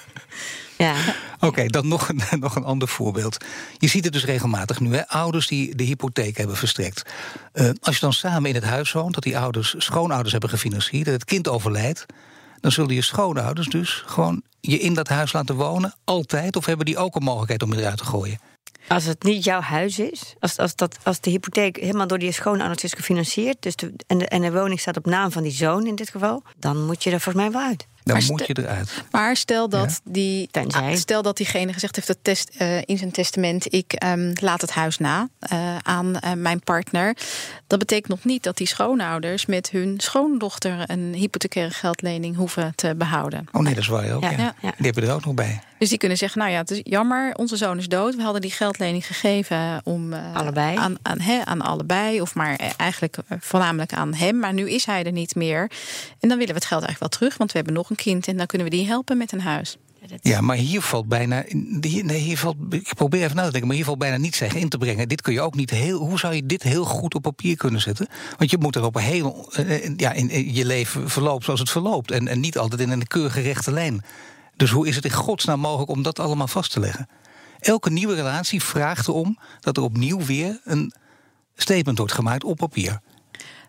Ja. 0.77 0.95
Oké, 1.41 1.67
dan 1.67 1.89
nog 1.89 2.09
een, 2.09 2.21
nog 2.41 2.57
een 2.57 2.65
ander 2.65 2.89
voorbeeld. 2.89 3.45
Je 3.79 3.89
ziet 3.89 4.05
het 4.05 4.12
dus 4.12 4.25
regelmatig 4.25 4.81
nu, 4.81 4.95
hè? 4.95 5.09
ouders 5.09 5.47
die 5.47 5.77
de 5.77 5.85
hypotheek 5.85 6.37
hebben 6.37 6.57
verstrekt. 6.57 7.03
Eh, 7.53 7.71
als 7.81 7.95
je 7.95 8.00
dan 8.00 8.12
samen 8.12 8.49
in 8.49 8.55
het 8.55 8.65
huis 8.65 8.93
woont, 8.93 9.15
dat 9.15 9.23
die 9.23 9.39
ouders 9.39 9.75
schoonouders 9.79 10.33
hebben 10.33 10.50
gefinancierd, 10.50 11.05
dat 11.05 11.15
het 11.15 11.25
kind 11.25 11.49
overlijdt, 11.49 12.07
dan 12.61 12.73
zullen 12.73 12.95
je 12.95 13.02
schoonouders 13.02 13.69
dus 13.69 14.02
gewoon 14.07 14.43
je 14.61 14.79
in 14.79 14.95
dat 14.95 15.09
huis 15.09 15.33
laten 15.33 15.55
wonen, 15.55 15.95
altijd, 16.05 16.57
of 16.57 16.67
hebben 16.67 16.87
die 16.87 16.99
ook 16.99 17.14
een 17.14 17.23
mogelijkheid 17.23 17.62
om 17.62 17.73
je 17.73 17.81
eruit 17.81 17.99
te 17.99 18.05
gooien? 18.05 18.38
Als 18.88 19.05
het 19.05 19.23
niet 19.23 19.45
jouw 19.45 19.61
huis 19.61 19.99
is, 19.99 20.35
als, 20.40 20.59
als, 20.59 20.76
dat, 20.76 20.99
als 21.02 21.21
de 21.21 21.31
hypotheek 21.31 21.76
helemaal 21.76 22.07
door 22.07 22.19
die 22.19 22.33
schoonouders 22.33 22.85
is 22.85 22.93
gefinancierd, 22.93 23.57
dus 23.61 23.76
de, 23.76 23.93
en, 24.07 24.19
de, 24.19 24.26
en 24.26 24.40
de 24.40 24.52
woning 24.52 24.81
staat 24.81 24.97
op 24.97 25.07
naam 25.07 25.33
van 25.33 25.43
die 25.43 25.52
zoon 25.52 25.87
in 25.87 25.95
dit 25.95 26.11
geval, 26.11 26.43
dan 26.59 26.87
moet 26.87 27.02
je 27.02 27.11
er 27.11 27.21
volgens 27.21 27.45
mij 27.45 27.52
wel 27.52 27.69
uit. 27.69 27.87
Dan 28.12 28.23
Maar 28.23 28.31
moet 28.31 28.47
je 28.47 28.59
eruit. 28.62 29.05
Maar 29.11 29.37
stel 29.37 29.69
dat, 29.69 30.00
die, 30.05 30.49
Tenzij. 30.50 30.90
ah, 30.90 30.95
stel 30.95 31.23
dat 31.23 31.37
diegene 31.37 31.73
gezegd 31.73 31.95
heeft 31.95 32.07
dat 32.07 32.19
test, 32.23 32.50
eh, 32.59 32.79
in 32.85 32.99
zijn 32.99 33.11
testament: 33.11 33.73
ik 33.73 33.93
ehm, 33.93 34.33
laat 34.40 34.61
het 34.61 34.71
huis 34.71 34.99
na 34.99 35.29
eh, 35.38 35.76
aan 35.76 36.19
eh, 36.19 36.33
mijn 36.33 36.61
partner. 36.61 37.17
Dat 37.67 37.79
betekent 37.79 38.09
nog 38.09 38.25
niet 38.25 38.43
dat 38.43 38.57
die 38.57 38.67
schoonouders 38.67 39.47
met 39.47 39.71
hun 39.71 39.95
schoondochter 39.97 40.90
een 40.90 41.14
hypothecaire 41.14 41.75
geldlening 41.75 42.37
hoeven 42.37 42.73
te 42.75 42.95
behouden. 42.97 43.47
Oh 43.52 43.62
nee, 43.62 43.75
dat 43.75 43.83
is 43.83 43.88
waar 43.88 44.12
ook. 44.12 44.23
Ja, 44.23 44.31
Ja, 44.31 44.55
ja. 44.61 44.73
Die 44.76 44.87
hebben 44.87 45.02
er 45.02 45.14
ook 45.14 45.25
nog 45.25 45.35
bij. 45.35 45.61
Dus 45.80 45.88
die 45.88 45.99
kunnen 45.99 46.18
zeggen: 46.18 46.38
Nou 46.40 46.52
ja, 46.52 46.58
het 46.58 46.70
is 46.70 46.80
jammer, 46.82 47.34
onze 47.34 47.56
zoon 47.56 47.78
is 47.78 47.88
dood. 47.88 48.16
We 48.16 48.22
hadden 48.22 48.40
die 48.40 48.50
geldlening 48.50 49.06
gegeven 49.06 49.80
om. 49.84 50.12
eh, 50.12 50.34
Allebei. 50.37 50.76
Aan, 50.76 50.96
aan, 51.02 51.20
hè, 51.20 51.44
aan 51.44 51.60
allebei, 51.60 52.20
of 52.20 52.34
maar 52.34 52.56
eh, 52.56 52.70
eigenlijk 52.76 53.16
eh, 53.16 53.38
voornamelijk 53.40 53.92
aan 53.92 54.14
hem. 54.14 54.38
Maar 54.38 54.52
nu 54.52 54.70
is 54.70 54.84
hij 54.87 55.04
er 55.04 55.12
niet 55.12 55.34
meer. 55.34 55.70
En 56.20 56.28
dan 56.28 56.38
willen 56.38 56.46
we 56.54 56.60
het 56.60 56.64
geld 56.64 56.82
eigenlijk 56.84 56.99
wel 57.00 57.08
terug, 57.08 57.37
want 57.38 57.50
we 57.52 57.56
hebben 57.56 57.75
nog 57.76 57.90
een 57.90 57.96
kind 57.96 58.28
en 58.28 58.37
dan 58.37 58.46
kunnen 58.46 58.70
we 58.70 58.76
die 58.76 58.87
helpen 58.87 59.16
met 59.16 59.32
een 59.32 59.40
huis. 59.40 59.76
Ja, 60.22 60.40
maar 60.40 60.56
hier 60.56 60.80
valt 60.82 61.08
bijna. 61.08 61.45
Hier, 61.80 62.04
nee, 62.04 62.19
hier 62.21 62.38
valt, 62.38 62.56
ik 62.71 62.95
probeer 62.95 63.23
even 63.25 63.36
na 63.36 63.45
te 63.45 63.50
denken, 63.50 63.66
maar 63.69 63.76
hier 63.76 63.84
valt 63.84 63.99
bijna 63.99 64.16
niets 64.16 64.38
tegen 64.38 64.60
in 64.60 64.69
te 64.69 64.78
brengen. 64.78 65.08
Dit 65.08 65.21
kun 65.23 65.32
je 65.32 65.40
ook 65.40 65.54
niet 65.54 65.71
heel. 65.71 65.99
Hoe 65.99 66.19
zou 66.19 66.34
je 66.34 66.47
dit 66.47 66.62
heel 66.62 66.84
goed 66.84 67.14
op 67.14 67.23
papier 67.23 67.56
kunnen 67.56 67.80
zetten? 67.80 68.06
Want 68.38 68.50
je 68.50 68.58
moet 68.58 68.76
er 68.76 68.84
op 68.84 68.97
een 68.97 69.02
heel. 69.02 69.49
eh, 69.52 69.90
Ja, 69.97 70.12
in, 70.12 70.30
in 70.30 70.54
je 70.54 70.64
leven 70.64 71.10
verloopt 71.10 71.45
zoals 71.45 71.60
het 71.60 71.71
verloopt. 71.71 72.10
En, 72.10 72.28
en 72.28 72.40
niet 72.40 72.58
altijd 72.58 72.80
in 72.80 72.90
een 72.90 73.06
keurige 73.06 73.40
rechte 73.40 73.73
lijn. 73.73 74.02
Dus 74.60 74.70
hoe 74.70 74.88
is 74.88 74.96
het 74.96 75.04
in 75.04 75.10
godsnaam 75.12 75.60
mogelijk 75.60 75.90
om 75.90 76.02
dat 76.02 76.18
allemaal 76.18 76.46
vast 76.49 76.73
te 76.73 76.80
leggen? 76.80 77.08
Elke 77.60 77.90
nieuwe 77.90 78.14
relatie 78.14 78.62
vraagt 78.62 79.08
erom 79.08 79.38
dat 79.60 79.76
er 79.76 79.82
opnieuw 79.82 80.18
weer 80.25 80.60
een 80.64 80.92
statement 81.56 81.99
wordt 81.99 82.12
gemaakt 82.12 82.44
op 82.44 82.56
papier. 82.56 83.00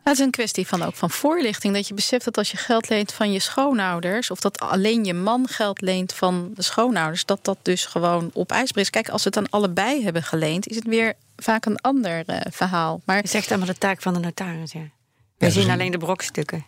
Het 0.03 0.13
is 0.13 0.19
een 0.19 0.31
kwestie 0.31 0.67
van 0.67 0.81
ook 0.83 0.95
van 0.95 1.09
voorlichting. 1.09 1.73
Dat 1.73 1.87
je 1.87 1.93
beseft 1.93 2.25
dat 2.25 2.37
als 2.37 2.51
je 2.51 2.57
geld 2.57 2.89
leent 2.89 3.13
van 3.13 3.31
je 3.31 3.39
schoonouders, 3.39 4.31
of 4.31 4.39
dat 4.39 4.59
alleen 4.59 5.03
je 5.05 5.13
man 5.13 5.47
geld 5.47 5.81
leent 5.81 6.13
van 6.13 6.51
de 6.55 6.61
schoonouders, 6.61 7.25
dat 7.25 7.39
dat 7.45 7.57
dus 7.61 7.85
gewoon 7.85 8.29
op 8.33 8.51
ijs 8.51 8.71
is. 8.71 8.89
Kijk, 8.89 9.09
als 9.09 9.21
ze 9.21 9.27
het 9.27 9.37
aan 9.37 9.49
allebei 9.49 10.03
hebben 10.03 10.23
geleend, 10.23 10.67
is 10.67 10.75
het 10.75 10.85
weer 10.87 11.13
vaak 11.37 11.65
een 11.65 11.81
ander 11.81 12.23
eh, 12.25 12.51
verhaal. 12.51 13.01
Maar 13.05 13.15
Het 13.15 13.25
is 13.25 13.33
echt 13.33 13.49
allemaal 13.49 13.67
de 13.67 13.77
taak 13.77 14.01
van 14.01 14.13
de 14.13 14.19
notaris. 14.19 14.71
Ja. 14.71 14.79
We 14.79 14.89
dus 15.37 15.53
zien 15.53 15.63
een- 15.63 15.69
alleen 15.71 15.91
de 15.91 15.97
brokstukken. 15.97 16.65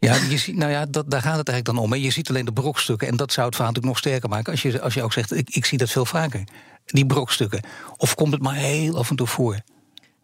Ja, 0.00 0.14
je 0.14 0.38
ziet, 0.38 0.56
nou 0.56 0.70
ja, 0.70 0.86
dat, 0.86 1.10
daar 1.10 1.22
gaat 1.22 1.36
het 1.36 1.48
eigenlijk 1.48 1.76
dan 1.76 1.84
om. 1.84 1.92
Hè. 1.92 1.98
Je 1.98 2.10
ziet 2.10 2.28
alleen 2.28 2.44
de 2.44 2.52
brokstukken. 2.52 3.08
En 3.08 3.16
dat 3.16 3.32
zou 3.32 3.46
het 3.46 3.56
verhaal 3.56 3.72
natuurlijk 3.72 4.02
nog 4.02 4.12
sterker 4.12 4.28
maken. 4.28 4.52
Als 4.52 4.62
je, 4.62 4.80
als 4.80 4.94
je 4.94 5.02
ook 5.02 5.12
zegt, 5.12 5.36
ik, 5.36 5.50
ik 5.50 5.64
zie 5.64 5.78
dat 5.78 5.90
veel 5.90 6.04
vaker. 6.04 6.44
Die 6.84 7.06
brokstukken. 7.06 7.60
Of 7.96 8.14
komt 8.14 8.32
het 8.32 8.42
maar 8.42 8.54
heel 8.54 8.98
af 8.98 9.10
en 9.10 9.16
toe 9.16 9.26
voor? 9.26 9.58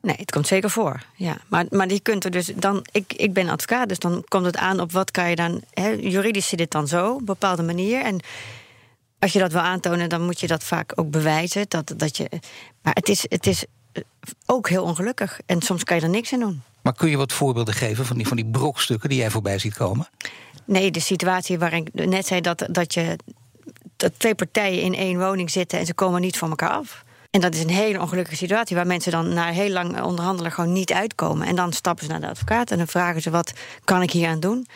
Nee, 0.02 0.16
het 0.16 0.30
komt 0.30 0.46
zeker 0.46 0.70
voor. 0.70 1.02
Ja. 1.16 1.36
Maar, 1.48 1.66
maar 1.70 1.88
die 1.88 2.00
kunt 2.00 2.24
er 2.24 2.30
dus 2.30 2.52
dan. 2.56 2.86
Ik, 2.92 3.12
ik 3.12 3.32
ben 3.32 3.48
advocaat, 3.48 3.88
dus 3.88 3.98
dan 3.98 4.24
komt 4.28 4.44
het 4.44 4.56
aan 4.56 4.80
op 4.80 4.92
wat 4.92 5.10
kan 5.10 5.30
je 5.30 5.36
dan. 5.36 5.62
Hè, 5.70 5.88
juridisch 5.88 6.48
zit 6.48 6.60
het 6.60 6.70
dan 6.70 6.88
zo, 6.88 7.10
op 7.10 7.18
een 7.18 7.24
bepaalde 7.24 7.62
manier. 7.62 8.02
En 8.02 8.20
als 9.18 9.32
je 9.32 9.38
dat 9.38 9.52
wil 9.52 9.60
aantonen, 9.60 10.08
dan 10.08 10.24
moet 10.24 10.40
je 10.40 10.46
dat 10.46 10.64
vaak 10.64 10.92
ook 10.94 11.10
bewijzen. 11.10 11.64
Dat, 11.68 11.94
dat 11.96 12.16
je, 12.16 12.28
maar 12.82 12.94
het 12.94 13.08
is, 13.08 13.24
het 13.28 13.46
is 13.46 13.64
ook 14.46 14.68
heel 14.68 14.82
ongelukkig. 14.82 15.40
En 15.46 15.62
soms 15.62 15.84
kan 15.84 15.96
je 15.96 16.02
er 16.02 16.08
niks 16.08 16.32
aan 16.32 16.40
doen. 16.40 16.62
Maar 16.86 16.94
kun 16.94 17.10
je 17.10 17.16
wat 17.16 17.32
voorbeelden 17.32 17.74
geven 17.74 18.06
van 18.06 18.16
die, 18.16 18.26
van 18.26 18.36
die 18.36 18.46
brokstukken 18.46 19.08
die 19.08 19.18
jij 19.18 19.30
voorbij 19.30 19.58
ziet 19.58 19.74
komen? 19.74 20.08
Nee, 20.64 20.90
de 20.90 21.00
situatie 21.00 21.58
waarin 21.58 21.86
ik 21.86 22.06
net 22.06 22.26
zei 22.26 22.40
dat, 22.40 22.66
dat 22.70 22.94
je 22.94 23.16
twee 24.16 24.34
partijen 24.34 24.82
in 24.82 24.94
één 24.94 25.18
woning 25.18 25.50
zitten 25.50 25.78
en 25.78 25.86
ze 25.86 25.94
komen 25.94 26.20
niet 26.20 26.38
van 26.38 26.48
elkaar 26.48 26.70
af. 26.70 27.04
En 27.30 27.40
dat 27.40 27.54
is 27.54 27.60
een 27.60 27.70
hele 27.70 28.00
ongelukkige 28.00 28.36
situatie 28.36 28.76
waar 28.76 28.86
mensen 28.86 29.12
dan 29.12 29.32
na 29.32 29.50
heel 29.50 29.70
lang 29.70 30.00
onderhandelen 30.00 30.52
gewoon 30.52 30.72
niet 30.72 30.92
uitkomen. 30.92 31.46
En 31.46 31.56
dan 31.56 31.72
stappen 31.72 32.04
ze 32.04 32.10
naar 32.10 32.20
de 32.20 32.28
advocaat 32.28 32.70
en 32.70 32.76
dan 32.76 32.86
vragen 32.86 33.22
ze 33.22 33.30
wat 33.30 33.52
kan 33.84 34.02
ik 34.02 34.10
hier 34.10 34.28
aan 34.28 34.40
doen. 34.40 34.66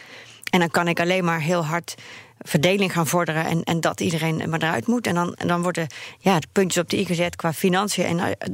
En 0.51 0.59
dan 0.59 0.71
kan 0.71 0.89
ik 0.89 1.01
alleen 1.01 1.25
maar 1.25 1.41
heel 1.41 1.65
hard 1.65 1.95
verdeling 2.39 2.93
gaan 2.93 3.07
vorderen 3.07 3.45
en, 3.45 3.63
en 3.63 3.81
dat 3.81 4.01
iedereen 4.01 4.51
maar 4.51 4.63
eruit 4.63 4.87
moet. 4.87 5.07
En 5.07 5.15
dan, 5.15 5.35
en 5.35 5.49
dan 5.49 5.63
worden 5.63 5.87
ja, 6.19 6.39
de 6.39 6.49
puntjes 6.53 6.83
op 6.83 6.91
de 6.91 6.99
i 6.99 7.05
gezet 7.05 7.37
qua 7.37 7.53
financiën. 7.53 8.05
En 8.05 8.19
eh, 8.19 8.49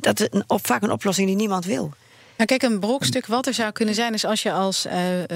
dat 0.00 0.20
is 0.20 0.28
een, 0.30 0.44
op, 0.46 0.66
vaak 0.66 0.82
een 0.82 0.92
oplossing 0.92 1.26
die 1.26 1.36
niemand 1.36 1.64
wil. 1.64 1.92
Nou, 2.36 2.48
kijk, 2.48 2.62
een 2.62 2.80
brokstuk 2.80 3.26
wat 3.26 3.46
er 3.46 3.54
zou 3.54 3.72
kunnen 3.72 3.94
zijn, 3.94 4.14
is 4.14 4.24
als 4.24 4.42
je 4.42 4.52
als 4.52 4.86
uh, 4.86 5.18
uh, 5.18 5.26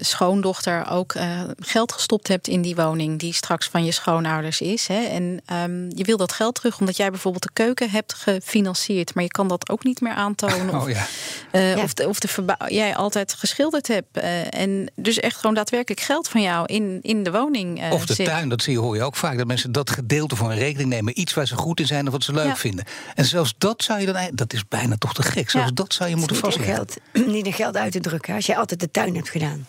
schoondochter 0.00 0.90
ook 0.90 1.14
uh, 1.14 1.42
geld 1.58 1.92
gestopt 1.92 2.28
hebt 2.28 2.48
in 2.48 2.62
die 2.62 2.74
woning 2.74 3.18
die 3.18 3.32
straks 3.34 3.68
van 3.68 3.84
je 3.84 3.92
schoonouders 3.92 4.60
is. 4.60 4.86
Hè, 4.86 5.02
en 5.04 5.40
um, 5.52 5.90
je 5.94 6.04
wil 6.04 6.16
dat 6.16 6.32
geld 6.32 6.54
terug 6.54 6.80
omdat 6.80 6.96
jij 6.96 7.10
bijvoorbeeld 7.10 7.42
de 7.42 7.50
keuken 7.52 7.90
hebt 7.90 8.14
gefinancierd, 8.14 9.14
maar 9.14 9.24
je 9.24 9.30
kan 9.30 9.48
dat 9.48 9.68
ook 9.68 9.84
niet 9.84 10.00
meer 10.00 10.12
aantonen. 10.12 10.70
Oh, 10.82 10.90
ja. 10.90 11.06
ja. 11.52 11.82
Of, 11.82 11.94
de, 11.94 12.08
of 12.08 12.20
de 12.20 12.56
jij 12.68 12.96
altijd 12.96 13.32
geschilderd 13.32 13.88
hebt. 13.88 14.18
en 14.50 14.90
dus 14.94 15.20
echt 15.20 15.36
gewoon 15.36 15.54
daadwerkelijk 15.54 16.00
geld 16.00 16.28
van 16.28 16.42
jou 16.42 16.66
in, 16.66 16.98
in 17.02 17.22
de 17.22 17.30
woning. 17.30 17.90
of 17.90 18.06
de 18.06 18.14
zit. 18.14 18.26
tuin, 18.26 18.48
dat 18.48 18.62
zie 18.62 18.72
je, 18.72 18.78
hoor 18.78 18.96
je 18.96 19.02
ook 19.02 19.16
vaak. 19.16 19.38
Dat 19.38 19.46
mensen 19.46 19.72
dat 19.72 19.90
gedeelte 19.90 20.36
voor 20.36 20.50
een 20.50 20.58
rekening 20.58 20.88
nemen. 20.88 21.20
Iets 21.20 21.34
waar 21.34 21.46
ze 21.46 21.56
goed 21.56 21.80
in 21.80 21.86
zijn 21.86 22.06
of 22.06 22.12
wat 22.12 22.22
ze 22.22 22.32
leuk 22.32 22.46
ja. 22.46 22.56
vinden. 22.56 22.84
En 23.14 23.24
zelfs 23.24 23.54
dat 23.58 23.82
zou 23.82 24.00
je 24.00 24.06
dan. 24.06 24.30
Dat 24.32 24.52
is 24.52 24.68
bijna 24.68 24.96
toch 24.96 25.14
te 25.14 25.22
gek. 25.22 25.50
Zelfs 25.50 25.72
dat 25.74 25.94
zou 25.94 26.10
je 26.10 26.16
moeten 26.16 26.36
vastleggen. 26.42 26.74
Geld, 26.74 26.96
niet 27.34 27.46
een 27.46 27.52
geld 27.52 27.76
uit 27.76 27.92
te 27.92 28.00
drukken 28.00 28.34
als 28.34 28.46
je 28.46 28.56
altijd 28.56 28.80
de 28.80 28.90
tuin 28.90 29.14
hebt 29.14 29.30
gedaan. 29.30 29.66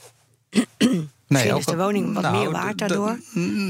Nee, 1.34 1.54
Misschien 1.54 1.74
is 1.74 1.80
de 1.80 1.84
woning 1.84 2.14
wat 2.14 2.24
nou, 2.24 2.38
meer 2.38 2.52
waard 2.52 2.78
daardoor? 2.78 3.20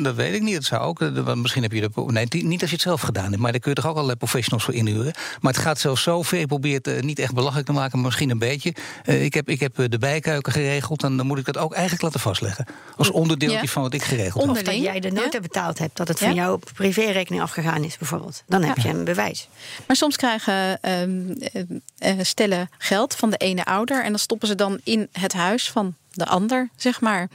Dat 0.02 0.16
weet 0.16 0.34
ik 0.34 0.42
niet. 0.42 0.56
Het 0.56 0.66
zou 0.66 0.82
ook, 0.82 1.00
misschien 1.36 1.64
heb 1.64 1.72
je 1.72 1.82
de, 1.82 2.04
nee, 2.08 2.28
niet 2.30 2.62
als 2.62 2.70
je 2.70 2.76
het 2.76 2.86
zelf 2.86 3.02
gedaan 3.02 3.30
hebt, 3.30 3.38
maar 3.38 3.52
daar 3.52 3.60
kun 3.62 3.70
je 3.70 3.76
toch 3.76 3.88
ook 3.88 3.94
allerlei 3.94 4.18
professionals 4.18 4.64
voor 4.64 4.74
inhuren. 4.74 5.14
Maar 5.42 5.54
het 5.54 5.62
gaat 5.62 5.80
zelfs 5.80 6.04
zo 6.04 6.22
ver. 6.22 6.40
Ik 6.40 6.48
probeer 6.48 6.76
het 6.78 6.88
uh, 6.88 7.02
niet 7.02 7.20
echt 7.20 7.34
belachelijk 7.34 7.68
te 7.68 7.74
maken, 7.74 7.98
maar 7.98 8.06
misschien 8.06 8.30
een 8.30 8.38
beetje. 8.38 8.74
Uh, 9.06 9.24
ik 9.24 9.34
heb, 9.34 9.50
ik 9.50 9.60
heb 9.60 9.76
de 9.90 9.98
bijkeuken 9.98 10.52
geregeld 10.52 11.04
en 11.04 11.18
dan 11.18 11.26
moet 11.26 11.38
ik 11.38 11.46
dat 11.46 11.58
ook 11.58 11.74
eigenlijk 11.74 12.04
laten 12.04 12.20
vastleggen. 12.20 12.66
Als 12.96 13.12
onderdeeltje 13.12 13.62
ja. 13.62 13.68
van 13.68 13.82
wat 13.82 13.94
ik 13.94 14.04
geregeld 14.04 14.56
heb. 14.56 14.66
Dat 14.66 14.82
jij 14.82 15.00
de 15.00 15.12
nota 15.12 15.30
ja? 15.32 15.40
betaald 15.40 15.80
hebt, 15.80 15.98
dat 15.98 16.08
het 16.08 16.20
van 16.20 16.34
jouw 16.34 16.60
privérekening 16.74 17.44
afgegaan 17.44 17.84
is 17.84 17.98
bijvoorbeeld. 17.98 18.44
Dan 18.48 18.64
heb 18.64 18.78
je 18.78 18.90
een 18.90 19.04
bewijs. 19.04 19.48
Maar 19.88 19.96
soms 19.96 20.16
krijgen 20.16 20.80
uh, 20.84 22.20
stellen 22.22 22.70
geld 22.78 23.16
van 23.16 23.30
de 23.30 23.38
ene 23.38 23.66
ouder 23.66 24.04
en 24.04 24.10
dan 24.10 24.20
stoppen 24.20 24.48
ze 24.48 24.56
dan 24.56 24.80
in 24.84 25.08
het 25.12 25.34
huis 25.34 25.72
van 25.72 25.96
de 26.14 26.26
ander, 26.26 26.70
zeg 26.76 27.02
maar. 27.02 27.30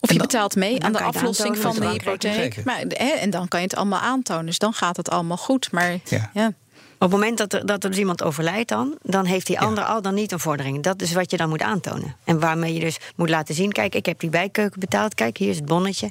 Of 0.00 0.12
je 0.12 0.18
betaalt 0.18 0.56
mee 0.56 0.82
aan 0.82 0.92
de 0.92 1.02
aflossing 1.02 1.58
van 1.58 1.74
de 1.74 1.88
hypotheek. 1.88 2.64
Maar, 2.64 2.84
hè, 2.88 3.10
en 3.10 3.30
dan 3.30 3.48
kan 3.48 3.60
je 3.60 3.66
het 3.66 3.76
allemaal 3.76 4.00
aantonen. 4.00 4.46
Dus 4.46 4.58
dan 4.58 4.72
gaat 4.72 4.96
het 4.96 5.10
allemaal 5.10 5.36
goed. 5.36 5.72
Maar 5.72 5.98
ja. 6.04 6.30
ja. 6.34 6.46
Op 6.94 7.10
het 7.10 7.10
moment 7.10 7.38
dat 7.38 7.52
er, 7.52 7.66
dat 7.66 7.84
er 7.84 7.90
dus 7.90 7.98
iemand 7.98 8.22
overlijdt 8.22 8.68
dan... 8.68 8.98
dan 9.02 9.24
heeft 9.24 9.46
die 9.46 9.60
ander 9.60 9.84
ja. 9.84 9.90
al 9.90 10.02
dan 10.02 10.14
niet 10.14 10.32
een 10.32 10.40
vordering. 10.40 10.82
Dat 10.82 11.02
is 11.02 11.12
wat 11.12 11.30
je 11.30 11.36
dan 11.36 11.48
moet 11.48 11.62
aantonen. 11.62 12.16
En 12.24 12.38
waarmee 12.38 12.74
je 12.74 12.80
dus 12.80 12.98
moet 13.16 13.28
laten 13.28 13.54
zien... 13.54 13.72
kijk, 13.72 13.94
ik 13.94 14.06
heb 14.06 14.20
die 14.20 14.30
bijkeuken 14.30 14.80
betaald. 14.80 15.14
Kijk, 15.14 15.36
hier 15.36 15.48
is 15.48 15.56
het 15.56 15.64
bonnetje. 15.64 16.10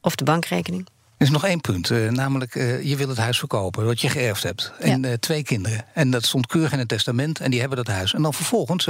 Of 0.00 0.14
de 0.14 0.24
bankrekening. 0.24 0.88
Er 1.16 1.26
is 1.26 1.32
nog 1.32 1.44
één 1.44 1.60
punt, 1.60 1.90
uh, 1.90 2.10
namelijk 2.10 2.54
uh, 2.54 2.82
je 2.82 2.96
wil 2.96 3.08
het 3.08 3.18
huis 3.18 3.38
verkopen, 3.38 3.84
wat 3.84 4.00
je 4.00 4.08
geërfd 4.08 4.42
hebt. 4.42 4.72
En 4.78 5.04
uh, 5.04 5.12
twee 5.12 5.42
kinderen. 5.42 5.84
En 5.94 6.10
dat 6.10 6.24
stond 6.24 6.46
keurig 6.46 6.72
in 6.72 6.78
het 6.78 6.88
testament 6.88 7.40
en 7.40 7.50
die 7.50 7.60
hebben 7.60 7.78
dat 7.78 7.86
huis. 7.86 8.14
En 8.14 8.22
dan 8.22 8.34
vervolgens 8.34 8.88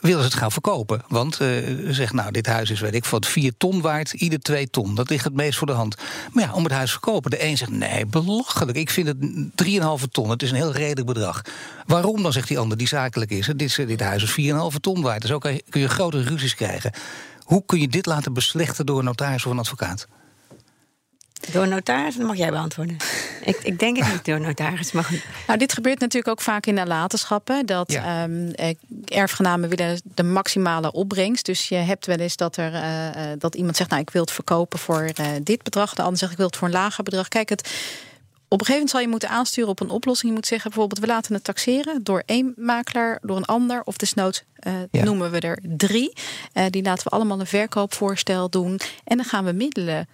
willen 0.00 0.18
ze 0.18 0.24
het 0.24 0.34
gaan 0.34 0.52
verkopen. 0.52 1.02
Want 1.08 1.40
uh, 1.40 1.92
zegt, 1.92 2.12
nou, 2.12 2.30
dit 2.30 2.46
huis 2.46 2.70
is, 2.70 2.80
weet 2.80 2.94
ik 2.94 3.04
wat, 3.04 3.26
4 3.26 3.52
ton 3.56 3.80
waard, 3.80 4.12
ieder 4.12 4.40
2 4.40 4.70
ton. 4.70 4.94
Dat 4.94 5.10
ligt 5.10 5.24
het 5.24 5.34
meest 5.34 5.58
voor 5.58 5.66
de 5.66 5.72
hand. 5.72 5.96
Maar 6.32 6.44
ja, 6.44 6.52
om 6.52 6.64
het 6.64 6.72
huis 6.72 6.86
te 6.86 6.92
verkopen, 6.92 7.30
de 7.30 7.44
een 7.44 7.56
zegt, 7.56 7.70
nee, 7.70 8.06
belachelijk. 8.06 8.78
Ik 8.78 8.90
vind 8.90 9.06
het 9.06 9.16
3,5 10.00 10.08
ton, 10.10 10.30
het 10.30 10.42
is 10.42 10.50
een 10.50 10.56
heel 10.56 10.72
redelijk 10.72 11.06
bedrag. 11.06 11.42
Waarom 11.86 12.22
dan, 12.22 12.32
zegt 12.32 12.48
die 12.48 12.58
ander, 12.58 12.78
die 12.78 12.88
zakelijk 12.88 13.30
is? 13.30 13.46
Dit, 13.56 13.76
dit 13.76 14.00
huis 14.00 14.36
is 14.36 14.50
4,5 14.74 14.80
ton 14.80 15.02
waard, 15.02 15.22
dus 15.22 15.32
ook 15.32 15.42
kun 15.42 15.80
je 15.80 15.88
grote 15.88 16.22
ruzies 16.22 16.54
krijgen. 16.54 16.92
Hoe 17.42 17.62
kun 17.66 17.80
je 17.80 17.88
dit 17.88 18.06
laten 18.06 18.32
beslechten 18.32 18.86
door 18.86 18.98
een 18.98 19.04
notaris 19.04 19.46
of 19.46 19.52
een 19.52 19.58
advocaat? 19.58 20.08
Door 21.52 21.62
een 21.62 21.68
notaris? 21.68 22.16
Dat 22.16 22.26
mag 22.26 22.36
jij 22.36 22.50
beantwoorden. 22.50 22.96
ik, 23.50 23.56
ik 23.62 23.78
denk 23.78 23.96
het 23.96 24.12
niet 24.12 24.24
door 24.24 24.40
notaris. 24.40 24.92
Maar 24.92 25.04
goed. 25.04 25.24
Nou, 25.46 25.58
dit 25.58 25.72
gebeurt 25.72 25.98
natuurlijk 26.00 26.28
ook 26.28 26.40
vaak 26.40 26.66
in 26.66 26.74
nalatenschappen. 26.74 27.66
Dat 27.66 27.92
ja. 27.92 28.24
um, 28.24 28.52
erfgenamen 29.04 29.68
willen 29.68 30.00
de 30.04 30.22
maximale 30.22 30.92
opbrengst. 30.92 31.46
Dus 31.46 31.68
je 31.68 31.74
hebt 31.74 32.06
wel 32.06 32.16
eens 32.16 32.36
dat, 32.36 32.56
er, 32.56 32.72
uh, 32.72 33.32
dat 33.38 33.54
iemand 33.54 33.76
zegt... 33.76 33.90
nou, 33.90 34.02
ik 34.02 34.10
wil 34.10 34.22
het 34.22 34.30
verkopen 34.30 34.78
voor 34.78 35.10
uh, 35.20 35.26
dit 35.42 35.62
bedrag. 35.62 35.94
De 35.94 36.02
ander 36.02 36.18
zegt, 36.18 36.32
ik 36.32 36.38
wil 36.38 36.46
het 36.46 36.56
voor 36.56 36.68
een 36.68 36.74
lager 36.74 37.04
bedrag. 37.04 37.28
Kijk, 37.28 37.48
het, 37.48 37.60
op 38.48 38.60
een 38.60 38.66
gegeven 38.66 38.72
moment 38.72 38.90
zal 38.90 39.00
je 39.00 39.08
moeten 39.08 39.28
aansturen 39.28 39.70
op 39.70 39.80
een 39.80 39.90
oplossing. 39.90 40.30
Je 40.30 40.36
moet 40.36 40.46
zeggen 40.46 40.70
bijvoorbeeld, 40.70 41.00
we 41.00 41.06
laten 41.06 41.34
het 41.34 41.44
taxeren 41.44 42.02
door 42.02 42.22
één 42.26 42.52
makelaar, 42.56 43.18
door 43.22 43.36
een 43.36 43.44
ander. 43.44 43.82
Of 43.84 43.96
desnoods 43.96 44.42
uh, 44.66 44.72
ja. 44.90 45.04
noemen 45.04 45.30
we 45.30 45.40
er 45.40 45.58
drie. 45.62 46.12
Uh, 46.54 46.64
die 46.70 46.82
laten 46.82 47.04
we 47.04 47.10
allemaal 47.10 47.40
een 47.40 47.46
verkoopvoorstel 47.46 48.48
doen. 48.50 48.80
En 49.04 49.16
dan 49.16 49.26
gaan 49.26 49.44
we 49.44 49.52
middelen 49.52 50.08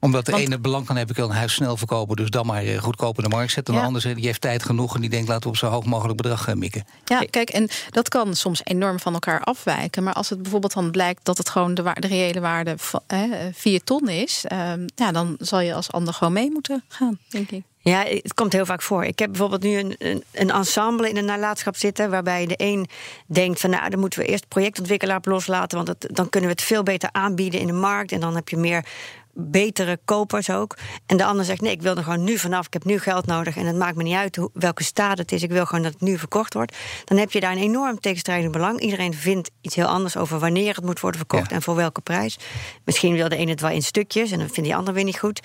omdat 0.00 0.24
de 0.24 0.32
Want, 0.32 0.44
ene 0.44 0.58
belang 0.58 0.86
kan 0.86 0.96
heb 0.96 1.10
ik 1.10 1.16
wil 1.16 1.28
een 1.28 1.36
huis 1.36 1.52
snel 1.52 1.76
verkopen, 1.76 2.16
dus 2.16 2.30
dan 2.30 2.46
maar 2.46 2.64
goedkoop 2.64 3.16
in 3.16 3.22
de 3.22 3.28
markt 3.28 3.52
zetten. 3.52 3.74
En 3.74 3.80
ja. 3.80 3.86
de 3.86 3.94
ander 3.94 4.14
die 4.14 4.26
heeft 4.26 4.40
tijd 4.40 4.62
genoeg 4.62 4.94
en 4.94 5.00
die 5.00 5.10
denkt 5.10 5.28
laten 5.28 5.42
we 5.42 5.48
op 5.48 5.56
zo 5.56 5.66
hoog 5.66 5.84
mogelijk 5.84 6.16
bedrag 6.16 6.54
mikken. 6.54 6.84
Ja, 7.04 7.24
kijk, 7.30 7.50
en 7.50 7.68
dat 7.90 8.08
kan 8.08 8.36
soms 8.36 8.60
enorm 8.64 9.00
van 9.00 9.12
elkaar 9.12 9.40
afwijken. 9.40 10.02
Maar 10.02 10.14
als 10.14 10.28
het 10.28 10.42
bijvoorbeeld 10.42 10.74
dan 10.74 10.90
blijkt 10.90 11.24
dat 11.24 11.38
het 11.38 11.48
gewoon 11.48 11.74
de, 11.74 11.82
de 11.94 12.06
reële 12.06 12.40
waarde 12.40 12.74
van 12.76 13.00
eh, 13.06 13.22
4 13.52 13.84
ton 13.84 14.08
is, 14.08 14.44
uh, 14.52 14.72
ja, 14.94 15.12
dan 15.12 15.36
zal 15.38 15.60
je 15.60 15.74
als 15.74 15.92
ander 15.92 16.14
gewoon 16.14 16.32
mee 16.32 16.50
moeten 16.50 16.84
gaan, 16.88 17.18
denk 17.28 17.50
ik. 17.50 17.62
Ja, 17.82 18.04
het 18.04 18.34
komt 18.34 18.52
heel 18.52 18.66
vaak 18.66 18.82
voor. 18.82 19.04
Ik 19.04 19.18
heb 19.18 19.30
bijvoorbeeld 19.30 19.62
nu 19.62 19.78
een, 19.78 19.94
een, 19.98 20.24
een 20.32 20.50
ensemble 20.50 21.08
in 21.08 21.16
een 21.16 21.24
nalatenschap 21.24 21.76
zitten... 21.76 22.10
waarbij 22.10 22.46
de 22.46 22.54
een 22.56 22.88
denkt 23.26 23.60
van... 23.60 23.70
nou, 23.70 23.90
dan 23.90 24.00
moeten 24.00 24.18
we 24.18 24.26
eerst 24.26 24.48
projectontwikkelaar 24.48 25.20
loslaten... 25.22 25.76
want 25.76 25.88
het, 25.88 26.16
dan 26.16 26.28
kunnen 26.28 26.50
we 26.50 26.56
het 26.56 26.64
veel 26.64 26.82
beter 26.82 27.08
aanbieden 27.12 27.60
in 27.60 27.66
de 27.66 27.72
markt... 27.72 28.12
en 28.12 28.20
dan 28.20 28.34
heb 28.34 28.48
je 28.48 28.56
meer 28.56 28.84
betere 29.32 29.98
kopers 30.04 30.50
ook. 30.50 30.76
En 31.06 31.16
de 31.16 31.24
ander 31.24 31.44
zegt: 31.44 31.60
nee, 31.60 31.72
ik 31.72 31.82
wil 31.82 31.96
er 31.96 32.02
gewoon 32.02 32.24
nu 32.24 32.38
vanaf. 32.38 32.66
Ik 32.66 32.72
heb 32.72 32.84
nu 32.84 32.98
geld 32.98 33.26
nodig 33.26 33.56
en 33.56 33.66
het 33.66 33.76
maakt 33.76 33.96
me 33.96 34.02
niet 34.02 34.14
uit 34.14 34.36
hoe, 34.36 34.50
welke 34.52 34.84
staat 34.84 35.18
het 35.18 35.32
is. 35.32 35.42
Ik 35.42 35.50
wil 35.50 35.66
gewoon 35.66 35.82
dat 35.82 35.92
het 35.92 36.02
nu 36.02 36.18
verkocht 36.18 36.54
wordt. 36.54 36.76
Dan 37.04 37.18
heb 37.18 37.32
je 37.32 37.40
daar 37.40 37.52
een 37.52 37.58
enorm 37.58 38.00
tegenstrijdig 38.00 38.50
belang. 38.50 38.80
Iedereen 38.80 39.14
vindt 39.14 39.50
iets 39.60 39.74
heel 39.74 39.86
anders 39.86 40.16
over 40.16 40.38
wanneer 40.38 40.74
het 40.74 40.84
moet 40.84 41.00
worden 41.00 41.20
verkocht 41.20 41.50
ja. 41.50 41.56
en 41.56 41.62
voor 41.62 41.74
welke 41.74 42.00
prijs. 42.00 42.38
Misschien 42.84 43.14
wil 43.14 43.28
de 43.28 43.38
een 43.38 43.48
het 43.48 43.60
wel 43.60 43.70
in 43.70 43.82
stukjes 43.82 44.30
en 44.30 44.38
dan 44.38 44.48
vindt 44.48 44.68
die 44.68 44.76
ander 44.76 44.94
weer 44.94 45.04
niet 45.04 45.18
goed. 45.18 45.40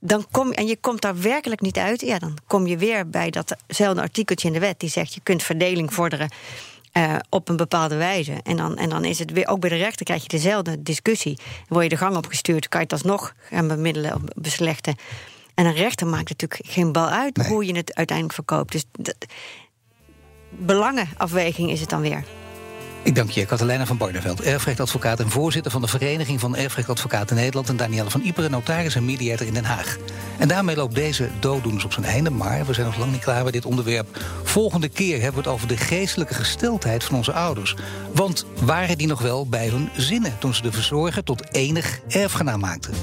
Dan 0.00 0.26
kom, 0.30 0.52
en 0.52 0.66
je 0.66 0.76
komt 0.76 1.00
daar 1.00 1.20
werkelijk 1.20 1.60
niet 1.60 1.78
uit. 1.78 2.00
Ja, 2.00 2.18
dan 2.18 2.36
kom 2.46 2.66
je 2.66 2.76
weer 2.76 3.08
bij 3.10 3.30
datzelfde 3.30 4.00
artikeltje 4.00 4.46
in 4.46 4.54
de 4.54 4.60
wet 4.60 4.80
die 4.80 4.90
zegt: 4.90 5.14
je 5.14 5.20
kunt 5.22 5.42
verdeling 5.42 5.94
vorderen 5.94 6.28
uh, 6.98 7.16
op 7.28 7.48
een 7.48 7.56
bepaalde 7.56 7.96
wijze. 7.96 8.32
En 8.42 8.56
dan, 8.56 8.76
en 8.76 8.88
dan 8.88 9.04
is 9.04 9.18
het 9.18 9.32
weer, 9.32 9.48
ook 9.48 9.60
bij 9.60 9.70
de 9.70 9.76
rechter 9.76 10.04
krijg 10.04 10.22
je 10.22 10.28
dezelfde 10.28 10.82
discussie. 10.82 11.38
Word 11.68 11.82
je 11.82 11.88
de 11.88 11.96
gang 11.96 12.16
opgestuurd, 12.16 12.68
kan 12.68 12.80
je 12.80 12.86
het 12.90 13.02
alsnog 13.02 13.34
gaan 13.40 13.68
bemiddelen 13.68 14.14
of 14.14 14.20
beslechten. 14.34 14.96
En 15.54 15.66
een 15.66 15.74
rechter 15.74 16.06
maakt 16.06 16.28
natuurlijk 16.28 16.60
geen 16.66 16.92
bal 16.92 17.08
uit 17.08 17.36
nee. 17.36 17.48
hoe 17.48 17.66
je 17.66 17.76
het 17.76 17.94
uiteindelijk 17.94 18.36
verkoopt. 18.36 18.72
Dus 18.72 18.84
dat, 18.92 19.16
belangenafweging 20.50 21.70
is 21.70 21.80
het 21.80 21.90
dan 21.90 22.00
weer. 22.00 22.24
Ik 23.02 23.14
dank 23.14 23.30
je, 23.30 23.46
Catalina 23.46 23.86
van 23.86 23.96
Barneveld, 23.96 24.40
erfrechtadvocaat 24.40 25.20
en 25.20 25.30
voorzitter 25.30 25.72
van 25.72 25.80
de 25.80 25.88
Vereniging 25.88 26.40
van 26.40 26.56
Erfrechtadvocaten 26.56 27.36
Nederland. 27.36 27.68
En 27.68 27.76
Danielle 27.76 28.10
van 28.10 28.20
Iperen, 28.20 28.50
notaris 28.50 28.94
en 28.94 29.04
mediator 29.04 29.46
in 29.46 29.54
Den 29.54 29.64
Haag. 29.64 29.96
En 30.38 30.48
daarmee 30.48 30.76
loopt 30.76 30.94
deze 30.94 31.28
dooddoeners 31.40 31.84
op 31.84 31.92
zijn 31.92 32.06
einde. 32.06 32.30
Maar 32.30 32.66
we 32.66 32.72
zijn 32.72 32.86
nog 32.86 32.98
lang 32.98 33.12
niet 33.12 33.20
klaar 33.20 33.42
bij 33.42 33.52
dit 33.52 33.64
onderwerp. 33.64 34.24
Volgende 34.42 34.88
keer 34.88 35.14
hebben 35.14 35.42
we 35.42 35.48
het 35.48 35.56
over 35.56 35.68
de 35.68 35.76
geestelijke 35.76 36.34
gesteldheid 36.34 37.04
van 37.04 37.16
onze 37.16 37.32
ouders. 37.32 37.76
Want 38.14 38.46
waren 38.60 38.98
die 38.98 39.06
nog 39.06 39.20
wel 39.20 39.46
bij 39.46 39.68
hun 39.68 39.90
zinnen 39.96 40.38
toen 40.38 40.54
ze 40.54 40.62
de 40.62 40.72
verzorger 40.72 41.24
tot 41.24 41.54
enig 41.54 42.00
erfgenaam 42.08 42.60
maakten? 42.60 42.94